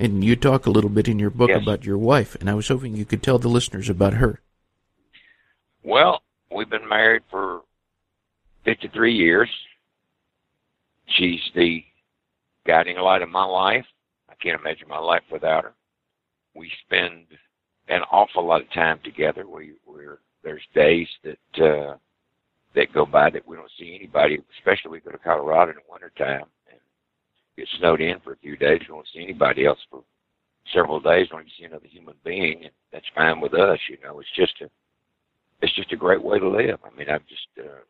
And 0.00 0.24
you 0.24 0.34
talk 0.34 0.64
a 0.64 0.70
little 0.70 0.88
bit 0.88 1.08
in 1.08 1.18
your 1.18 1.28
book 1.28 1.50
yes. 1.50 1.60
about 1.60 1.84
your 1.84 1.98
wife, 1.98 2.34
and 2.40 2.48
I 2.48 2.54
was 2.54 2.68
hoping 2.68 2.96
you 2.96 3.04
could 3.04 3.22
tell 3.22 3.38
the 3.38 3.48
listeners 3.48 3.90
about 3.90 4.14
her. 4.14 4.40
Well, 5.82 6.22
we've 6.50 6.70
been 6.70 6.88
married 6.88 7.20
for 7.30 7.60
53 8.64 9.14
years. 9.14 9.50
She's 11.06 11.42
the 11.54 11.84
guiding 12.66 12.96
light 12.96 13.20
of 13.20 13.28
my 13.28 13.44
life. 13.44 13.84
I 14.30 14.34
can't 14.42 14.58
imagine 14.58 14.88
my 14.88 14.98
life 14.98 15.22
without 15.30 15.64
her. 15.64 15.74
We 16.54 16.72
spend 16.86 17.26
an 17.88 18.00
awful 18.10 18.46
lot 18.46 18.62
of 18.62 18.72
time 18.72 19.00
together. 19.04 19.46
We, 19.46 19.74
we're 19.86 20.20
there's 20.42 20.62
days 20.74 21.08
that 21.24 21.62
uh, 21.62 21.96
that 22.74 22.90
go 22.94 23.04
by 23.04 23.28
that 23.28 23.46
we 23.46 23.56
don't 23.56 23.70
see 23.78 23.94
anybody, 23.94 24.38
especially 24.58 24.92
we 24.92 25.00
go 25.00 25.10
to 25.10 25.18
Colorado 25.18 25.72
in 25.72 25.76
the 25.76 25.92
wintertime 25.92 26.46
get 27.56 27.68
snowed 27.78 28.00
in 28.00 28.20
for 28.20 28.32
a 28.32 28.36
few 28.36 28.56
days. 28.56 28.80
We 28.80 28.86
don't 28.88 29.06
see 29.12 29.22
anybody 29.22 29.66
else 29.66 29.78
for 29.90 30.02
several 30.72 31.00
days. 31.00 31.28
We 31.30 31.38
don't 31.38 31.48
see 31.58 31.64
another 31.64 31.86
human 31.86 32.14
being, 32.24 32.62
and 32.64 32.72
that's 32.92 33.06
fine 33.14 33.40
with 33.40 33.54
us. 33.54 33.78
You 33.88 33.98
know, 34.02 34.20
it's 34.20 34.28
just 34.36 34.60
a 34.62 34.70
it's 35.62 35.74
just 35.74 35.92
a 35.92 35.96
great 35.96 36.22
way 36.22 36.38
to 36.38 36.48
live. 36.48 36.78
I 36.84 36.96
mean, 36.96 37.10
I'm 37.10 37.24
just 37.28 37.46
uh, 37.58 37.80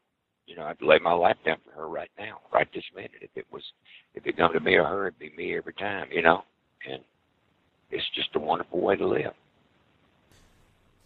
you 0.47 0.57
know, 0.57 0.65
I'd 0.65 0.83
lay 0.83 0.99
my 0.99 1.13
life 1.13 1.37
down 1.47 1.59
for 1.65 1.81
her 1.81 1.89
right 1.89 2.11
now, 2.19 2.41
right 2.53 2.69
this 2.75 2.85
minute. 2.95 3.13
If 3.21 3.31
it 3.37 3.47
was 3.53 3.63
if 4.15 4.27
it 4.27 4.37
come 4.37 4.53
to 4.53 4.61
me 4.61 4.75
or 4.75 4.85
her, 4.85 5.07
it'd 5.07 5.19
be 5.19 5.33
me 5.37 5.57
every 5.57 5.75
time. 5.75 6.09
You 6.11 6.23
know, 6.23 6.43
and 6.91 7.03
it's 7.91 8.09
just 8.15 8.35
a 8.35 8.39
wonderful 8.39 8.81
way 8.81 8.97
to 8.97 9.07
live. 9.07 9.33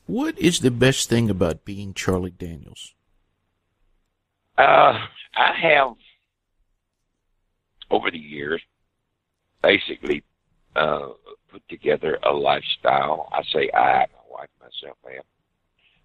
What 0.06 0.38
is 0.38 0.60
the 0.60 0.70
best 0.70 1.08
thing 1.08 1.30
about 1.30 1.64
being 1.64 1.94
Charlie 1.94 2.30
Daniels? 2.30 2.94
Uh, 4.58 4.98
I 5.36 5.52
have 5.60 5.94
over 7.94 8.10
the 8.10 8.18
years 8.18 8.60
basically 9.62 10.22
uh, 10.76 11.08
put 11.50 11.62
together 11.68 12.18
a 12.24 12.32
lifestyle. 12.32 13.28
I 13.32 13.42
say 13.52 13.70
I, 13.72 14.00
my 14.00 14.24
wife, 14.30 14.48
myself, 14.60 14.98
have 15.04 15.24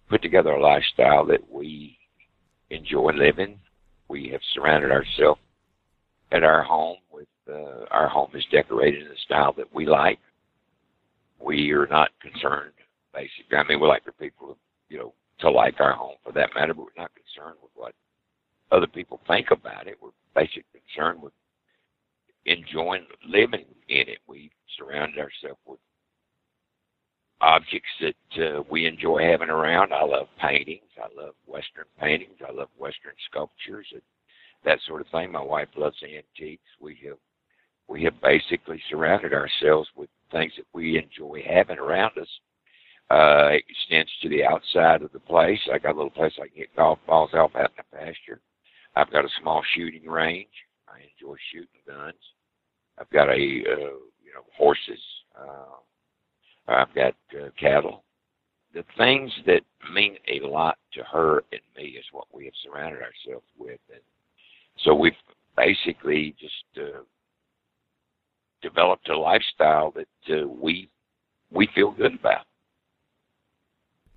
put 0.08 0.22
together 0.22 0.52
a 0.52 0.62
lifestyle 0.62 1.26
that 1.26 1.50
we 1.50 1.98
enjoy 2.70 3.12
living. 3.12 3.58
We 4.08 4.28
have 4.32 4.40
surrounded 4.54 4.90
ourselves 4.90 5.40
at 6.32 6.42
our 6.42 6.62
home 6.62 6.98
with 7.12 7.28
uh, 7.48 7.84
our 7.90 8.08
home 8.08 8.30
is 8.34 8.44
decorated 8.50 9.02
in 9.02 9.08
the 9.08 9.16
style 9.24 9.52
that 9.56 9.74
we 9.74 9.86
like. 9.86 10.18
We 11.40 11.72
are 11.72 11.86
not 11.86 12.10
concerned 12.20 12.72
basically. 13.12 13.56
I 13.56 13.66
mean, 13.68 13.80
we 13.80 13.88
like 13.88 14.04
for 14.04 14.12
people, 14.12 14.56
you 14.88 14.98
know, 14.98 15.12
to 15.40 15.50
like 15.50 15.80
our 15.80 15.92
home 15.92 16.16
for 16.24 16.32
that 16.32 16.50
matter, 16.54 16.74
but 16.74 16.84
we're 16.84 17.02
not 17.02 17.10
concerned 17.14 17.56
with 17.62 17.72
what 17.74 17.94
other 18.70 18.86
people 18.86 19.20
think 19.26 19.50
about 19.50 19.86
it. 19.86 19.96
We're 20.00 20.10
basically 20.34 20.80
concerned 20.86 21.22
with 21.22 21.32
enjoying 22.46 23.06
living 23.26 23.64
in 23.88 24.08
it. 24.08 24.18
We 24.26 24.50
surrounded 24.78 25.18
ourselves 25.18 25.60
with 25.66 25.78
objects 27.40 27.88
that 28.00 28.44
uh, 28.44 28.62
we 28.70 28.86
enjoy 28.86 29.24
having 29.24 29.48
around. 29.48 29.92
I 29.92 30.04
love 30.04 30.26
paintings. 30.40 30.90
I 30.98 31.08
love 31.20 31.34
Western 31.46 31.86
paintings. 31.98 32.38
I 32.46 32.52
love 32.52 32.68
Western 32.78 33.14
sculptures 33.30 33.86
and 33.92 34.02
that 34.64 34.78
sort 34.86 35.00
of 35.00 35.08
thing. 35.08 35.32
My 35.32 35.42
wife 35.42 35.68
loves 35.76 35.96
antiques. 36.02 36.62
We 36.80 36.98
have 37.06 37.16
we 37.88 38.04
have 38.04 38.20
basically 38.20 38.80
surrounded 38.88 39.32
ourselves 39.32 39.88
with 39.96 40.08
things 40.30 40.52
that 40.56 40.66
we 40.72 40.96
enjoy 40.96 41.42
having 41.44 41.78
around 41.78 42.16
us 42.18 42.28
uh, 43.10 43.48
extends 43.68 44.10
to 44.22 44.28
the 44.28 44.44
outside 44.44 45.02
of 45.02 45.10
the 45.12 45.18
place. 45.18 45.58
I 45.72 45.78
got 45.78 45.94
a 45.94 45.96
little 45.96 46.10
place 46.10 46.32
I 46.38 46.46
can 46.46 46.58
get 46.58 46.76
golf 46.76 47.00
balls 47.06 47.30
off 47.34 47.56
out 47.56 47.72
in 47.76 47.82
the 47.90 47.96
pasture. 47.96 48.40
I've 48.94 49.10
got 49.10 49.24
a 49.24 49.28
small 49.40 49.62
shooting 49.74 50.08
range. 50.08 50.48
I 50.90 51.00
enjoy 51.12 51.36
shooting 51.52 51.80
guns. 51.86 52.18
I've 52.98 53.10
got 53.10 53.28
a, 53.28 53.32
uh, 53.32 53.96
you 54.22 54.32
know, 54.34 54.44
horses. 54.56 55.00
Uh, 55.38 55.76
I've 56.68 56.94
got 56.94 57.14
uh, 57.34 57.48
cattle. 57.58 58.04
The 58.74 58.84
things 58.96 59.32
that 59.46 59.62
mean 59.92 60.16
a 60.28 60.46
lot 60.46 60.78
to 60.92 61.02
her 61.04 61.44
and 61.52 61.60
me 61.76 61.90
is 61.90 62.04
what 62.12 62.26
we 62.32 62.44
have 62.44 62.54
surrounded 62.64 63.00
ourselves 63.02 63.46
with, 63.58 63.80
and 63.92 64.02
so 64.84 64.94
we've 64.94 65.12
basically 65.56 66.36
just 66.38 66.64
uh, 66.78 67.00
developed 68.62 69.08
a 69.08 69.18
lifestyle 69.18 69.92
that 69.92 70.06
uh, 70.32 70.46
we 70.46 70.88
we 71.50 71.68
feel 71.74 71.90
good 71.90 72.14
about 72.14 72.46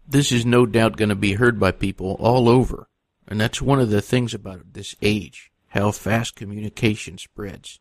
this 0.07 0.31
is 0.31 0.45
no 0.45 0.65
doubt 0.65 0.97
going 0.97 1.09
to 1.09 1.15
be 1.15 1.33
heard 1.33 1.59
by 1.59 1.71
people 1.71 2.17
all 2.19 2.49
over. 2.49 2.87
And 3.27 3.39
that's 3.39 3.61
one 3.61 3.79
of 3.79 3.89
the 3.89 4.01
things 4.01 4.33
about 4.33 4.73
this 4.73 4.95
age, 5.01 5.51
how 5.73 5.91
fast 5.91 6.35
communication 6.35 7.17
spreads. 7.17 7.79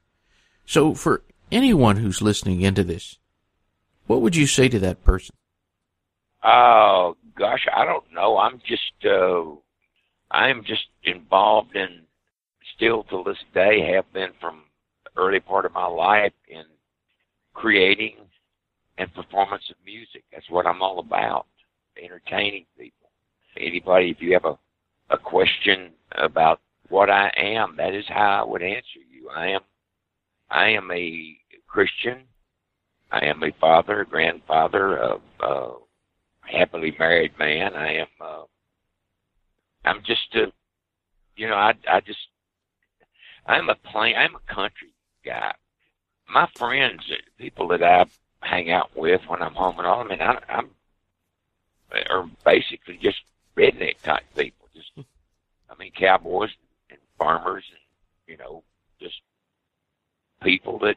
So 0.64 0.94
for 0.94 1.22
anyone 1.50 1.96
who's 1.96 2.22
listening 2.22 2.62
into 2.62 2.82
this, 2.82 3.18
what 4.06 4.22
would 4.22 4.34
you 4.34 4.46
say 4.46 4.68
to 4.70 4.78
that 4.78 5.04
person? 5.04 5.34
Oh, 6.42 7.16
gosh, 7.38 7.66
I 7.74 7.84
don't 7.84 8.10
know. 8.12 8.38
I'm 8.38 8.60
just, 8.66 9.04
uh, 9.04 9.44
I'm 10.30 10.64
just 10.64 10.86
involved 11.04 11.76
in, 11.76 12.00
still 12.74 13.04
to 13.04 13.22
this 13.26 13.36
day, 13.52 13.92
have 13.94 14.10
been 14.14 14.30
from 14.40 14.62
early 15.16 15.40
part 15.40 15.66
of 15.66 15.72
my 15.72 15.86
life 15.86 16.32
in 16.48 16.64
creating 17.52 18.16
and 18.96 19.12
performance 19.14 19.64
of 19.70 19.76
music. 19.84 20.24
That's 20.32 20.48
what 20.48 20.66
I'm 20.66 20.80
all 20.80 20.98
about 20.98 21.46
entertaining 22.02 22.64
people. 22.78 23.10
Anybody, 23.54 24.10
if 24.10 24.22
you 24.22 24.32
have 24.32 24.46
a, 24.46 24.58
a 25.10 25.18
question 25.18 25.90
about 26.12 26.60
what 26.92 27.08
I 27.08 27.32
am, 27.36 27.76
that 27.78 27.94
is 27.94 28.04
how 28.06 28.42
I 28.42 28.44
would 28.44 28.62
answer 28.62 29.00
you. 29.10 29.30
I 29.30 29.48
am, 29.48 29.62
I 30.50 30.68
am 30.68 30.90
a 30.92 31.38
Christian. 31.66 32.24
I 33.10 33.24
am 33.26 33.42
a 33.42 33.50
father, 33.52 34.02
a 34.02 34.06
grandfather, 34.06 34.96
a, 34.98 35.18
a 35.40 35.76
happily 36.42 36.94
married 36.98 37.38
man. 37.38 37.74
I 37.74 37.94
am, 37.94 38.06
uh, 38.20 38.42
I'm 39.86 40.02
just 40.02 40.34
a, 40.34 40.52
you 41.34 41.48
know, 41.48 41.54
I, 41.54 41.72
I 41.90 42.00
just, 42.00 42.28
I'm 43.46 43.70
a 43.70 43.74
plain, 43.74 44.14
I'm 44.14 44.36
a 44.36 44.54
country 44.54 44.92
guy. 45.24 45.54
My 46.28 46.46
friends, 46.56 47.10
people 47.38 47.68
that 47.68 47.82
I 47.82 48.04
hang 48.40 48.70
out 48.70 48.94
with 48.94 49.22
when 49.28 49.40
I'm 49.40 49.54
home 49.54 49.78
and 49.78 49.86
all, 49.86 50.00
I 50.00 50.08
mean, 50.08 50.20
I, 50.20 50.38
I'm 50.46 50.68
are 52.10 52.28
basically 52.44 52.98
just 52.98 53.22
redneck 53.56 54.00
type 54.02 54.24
people. 54.36 54.68
Just, 54.74 54.92
I 55.70 55.74
mean, 55.78 55.92
cowboys 55.92 56.50
farmers, 57.22 57.64
and 57.70 57.80
you 58.26 58.36
know, 58.36 58.62
just 59.00 59.14
people 60.42 60.78
that 60.80 60.96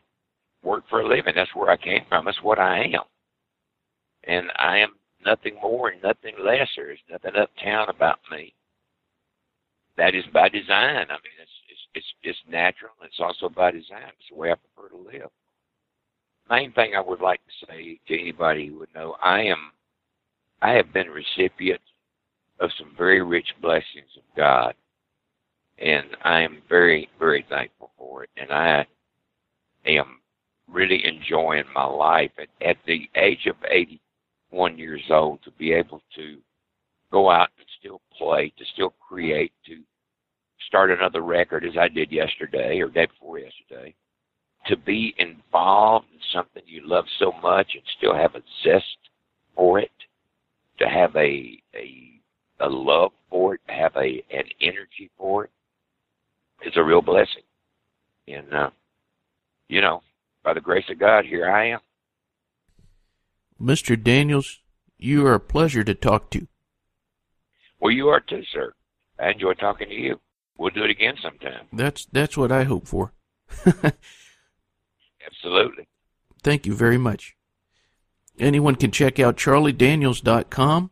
work 0.64 0.84
for 0.90 1.02
a 1.02 1.08
living. 1.08 1.34
That's 1.36 1.54
where 1.56 1.70
I 1.70 1.78
came 1.78 2.02
from. 2.10 2.26
That's 2.26 2.42
what 2.42 2.60
I 2.60 2.84
am, 2.86 3.04
and 4.24 4.48
I 4.58 4.80
am 4.80 4.96
nothing 5.26 5.56
more 5.62 5.90
and 5.90 6.02
nothing 6.02 6.36
less. 6.44 6.68
There's 6.76 7.00
nothing 7.10 7.32
uptown 7.36 7.90
about 7.90 8.20
me. 8.32 8.54
That 9.98 10.16
is 10.16 10.26
by 10.34 10.50
design. 10.50 11.06
I 11.10 11.18
mean, 11.24 11.38
it's 11.42 11.52
it's 11.70 11.82
it's, 11.94 12.06
it's 12.24 12.40
natural. 12.50 12.92
It's 13.04 13.20
also 13.20 13.50
by 13.50 13.72
design. 13.72 14.10
It's 14.20 14.30
the 14.30 14.38
way 14.38 14.52
I 14.52 14.56
prefer 14.56 14.90
to 14.90 14.98
live. 14.98 15.30
Main 16.50 16.72
thing 16.74 16.94
I 16.96 17.02
would 17.02 17.22
like 17.22 17.42
to 17.46 17.66
say 17.66 18.00
to 18.08 18.20
anybody 18.20 18.68
who 18.68 18.80
would 18.80 18.94
know, 18.94 19.16
I 19.24 19.42
am, 19.42 19.72
I 20.62 20.74
have 20.74 20.94
been 20.94 21.08
a 21.08 21.12
recipient 21.12 21.82
of 22.60 22.70
some 22.78 22.94
very 22.96 23.24
rich 23.24 23.48
blessings 23.62 24.12
of 24.16 24.24
God, 24.38 24.76
and 25.78 26.06
I 26.24 26.42
am 26.42 26.62
very 26.70 27.10
very 27.20 27.46
thankful 27.50 27.92
for 27.98 28.24
it. 28.24 28.30
And 28.38 28.52
I 28.52 28.86
am 29.86 30.20
really 30.68 31.06
enjoying 31.06 31.66
my 31.74 31.86
life 31.86 32.32
at, 32.40 32.48
at 32.68 32.78
the 32.86 33.10
age 33.16 33.46
of 33.48 33.56
81 33.70 34.78
years 34.78 35.04
old 35.10 35.44
to 35.44 35.52
be 35.52 35.74
able 35.74 36.02
to 36.16 36.38
go 37.12 37.30
out 37.30 37.50
and 37.58 37.68
still 37.80 38.02
play, 38.18 38.52
to 38.58 38.66
still 38.74 38.94
create, 39.08 39.52
to 39.66 39.78
start 40.68 40.92
another 40.92 41.22
record 41.22 41.66
as 41.66 41.78
I 41.80 41.88
did 41.88 42.12
yesterday 42.12 42.80
or 42.80 42.90
day 42.90 43.06
before 43.06 43.40
yesterday, 43.40 43.94
to 44.68 44.76
be 44.76 45.14
involved 45.18 46.08
in 46.12 46.20
something 46.34 46.64
you 46.66 46.82
love 46.86 47.06
so 47.20 47.32
much 47.44 47.72
and 47.74 47.84
still 47.98 48.16
have 48.16 48.36
a 48.36 48.42
zest 48.64 48.98
for 49.56 49.80
it, 49.80 49.92
to 50.80 50.90
have 50.90 51.16
a 51.16 51.62
a 51.76 52.22
a 52.62 52.68
love 52.68 53.12
for 53.30 53.56
it, 53.56 53.62
have 53.68 53.96
a 53.96 54.24
an 54.32 54.46
energy 54.62 55.12
for 55.18 55.46
it, 55.46 55.52
is 56.64 56.74
a 56.76 56.84
real 56.84 57.02
blessing. 57.02 57.44
And 58.28 58.54
uh, 58.54 58.70
you 59.68 59.82
know, 59.82 60.02
by 60.44 60.54
the 60.54 60.62
grace 60.62 60.86
of 60.90 61.00
God, 61.00 61.26
here 61.26 61.50
I 61.50 61.70
am. 61.70 61.80
Mr. 63.62 64.02
Daniels, 64.02 64.60
you 64.98 65.26
are 65.26 65.36
a 65.36 65.40
pleasure 65.40 65.84
to 65.84 65.96
talk 65.96 66.30
to. 66.32 66.48
Well, 67.80 67.92
you 67.92 68.10
are 68.10 68.20
too, 68.20 68.44
sir. 68.52 68.74
I 69.20 69.32
enjoy 69.32 69.54
talking 69.54 69.90
to 69.90 69.96
you. 69.96 70.20
We'll 70.58 70.72
do 70.72 70.84
it 70.84 70.90
again 70.90 71.16
sometime. 71.22 71.68
That's 71.72 72.06
that's 72.06 72.38
what 72.38 72.52
I 72.52 72.64
hope 72.64 72.88
for. 72.88 73.14
Absolutely. 75.26 75.88
Thank 76.44 76.66
you 76.66 76.74
very 76.74 76.98
much. 76.98 77.36
Anyone 78.40 78.76
can 78.76 78.92
check 78.92 79.20
out 79.20 79.38
charliedaniels.com. 79.38 80.92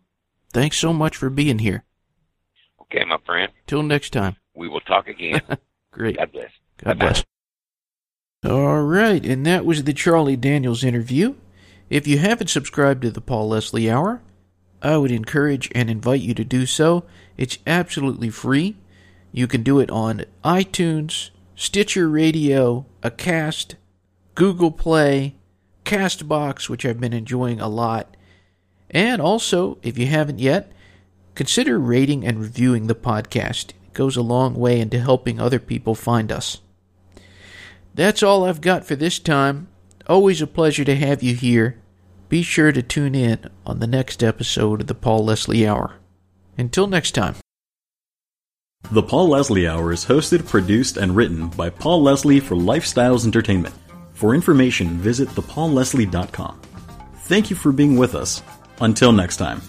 Thanks 0.51 0.77
so 0.77 0.93
much 0.93 1.17
for 1.17 1.29
being 1.29 1.59
here. 1.59 1.83
Okay, 2.81 3.03
my 3.05 3.17
friend. 3.25 3.51
Till 3.67 3.83
next 3.83 4.11
time. 4.11 4.37
We 4.55 4.67
will 4.67 4.81
talk 4.81 5.07
again. 5.07 5.41
Great. 5.91 6.17
God 6.17 6.31
bless. 6.31 6.51
God 6.83 6.99
bless. 6.99 7.23
All 8.45 8.81
right, 8.81 9.25
and 9.25 9.45
that 9.45 9.65
was 9.65 9.83
the 9.83 9.93
Charlie 9.93 10.35
Daniels 10.35 10.83
interview. 10.83 11.35
If 11.89 12.07
you 12.07 12.17
haven't 12.17 12.49
subscribed 12.49 13.03
to 13.03 13.11
the 13.11 13.21
Paul 13.21 13.49
Leslie 13.49 13.89
Hour, 13.89 14.21
I 14.81 14.97
would 14.97 15.11
encourage 15.11 15.71
and 15.73 15.89
invite 15.89 16.21
you 16.21 16.33
to 16.33 16.43
do 16.43 16.65
so. 16.65 17.05
It's 17.37 17.57
absolutely 17.65 18.29
free. 18.29 18.75
You 19.31 19.47
can 19.47 19.63
do 19.63 19.79
it 19.79 19.89
on 19.89 20.25
iTunes, 20.43 21.29
Stitcher 21.55 22.09
Radio, 22.09 22.85
Acast, 23.01 23.75
Google 24.35 24.71
Play, 24.71 25.35
Castbox, 25.85 26.67
which 26.67 26.85
I've 26.85 26.99
been 26.99 27.13
enjoying 27.13 27.61
a 27.61 27.69
lot. 27.69 28.17
And 28.89 29.21
also, 29.21 29.77
if 29.81 29.97
you 29.97 30.07
haven't 30.07 30.39
yet, 30.39 30.71
consider 31.33 31.79
rating 31.79 32.25
and 32.25 32.39
reviewing 32.39 32.87
the 32.87 32.95
podcast. 32.95 33.71
Goes 33.93 34.17
a 34.17 34.21
long 34.21 34.55
way 34.55 34.79
into 34.79 34.99
helping 34.99 35.39
other 35.39 35.59
people 35.59 35.95
find 35.95 36.31
us. 36.31 36.61
That's 37.93 38.23
all 38.23 38.45
I've 38.45 38.61
got 38.61 38.85
for 38.85 38.95
this 38.95 39.19
time. 39.19 39.67
Always 40.07 40.41
a 40.41 40.47
pleasure 40.47 40.83
to 40.83 40.95
have 40.95 41.21
you 41.21 41.35
here. 41.35 41.79
Be 42.27 42.41
sure 42.41 42.71
to 42.71 42.81
tune 42.81 43.13
in 43.13 43.49
on 43.65 43.79
the 43.79 43.87
next 43.87 44.23
episode 44.23 44.81
of 44.81 44.87
the 44.87 44.95
Paul 44.95 45.25
Leslie 45.25 45.67
Hour. 45.67 45.95
Until 46.57 46.87
next 46.87 47.11
time. 47.11 47.35
The 48.91 49.03
Paul 49.03 49.29
Leslie 49.29 49.67
Hour 49.67 49.93
is 49.93 50.05
hosted, 50.05 50.47
produced, 50.47 50.97
and 50.97 51.15
written 51.15 51.47
by 51.49 51.69
Paul 51.69 52.01
Leslie 52.01 52.39
for 52.39 52.55
Lifestyles 52.55 53.25
Entertainment. 53.25 53.75
For 54.13 54.35
information, 54.35 54.97
visit 54.97 55.29
thepaulleslie.com. 55.29 56.61
Thank 57.17 57.49
you 57.49 57.55
for 57.55 57.71
being 57.71 57.95
with 57.95 58.15
us. 58.15 58.41
Until 58.81 59.11
next 59.11 59.37
time. 59.37 59.61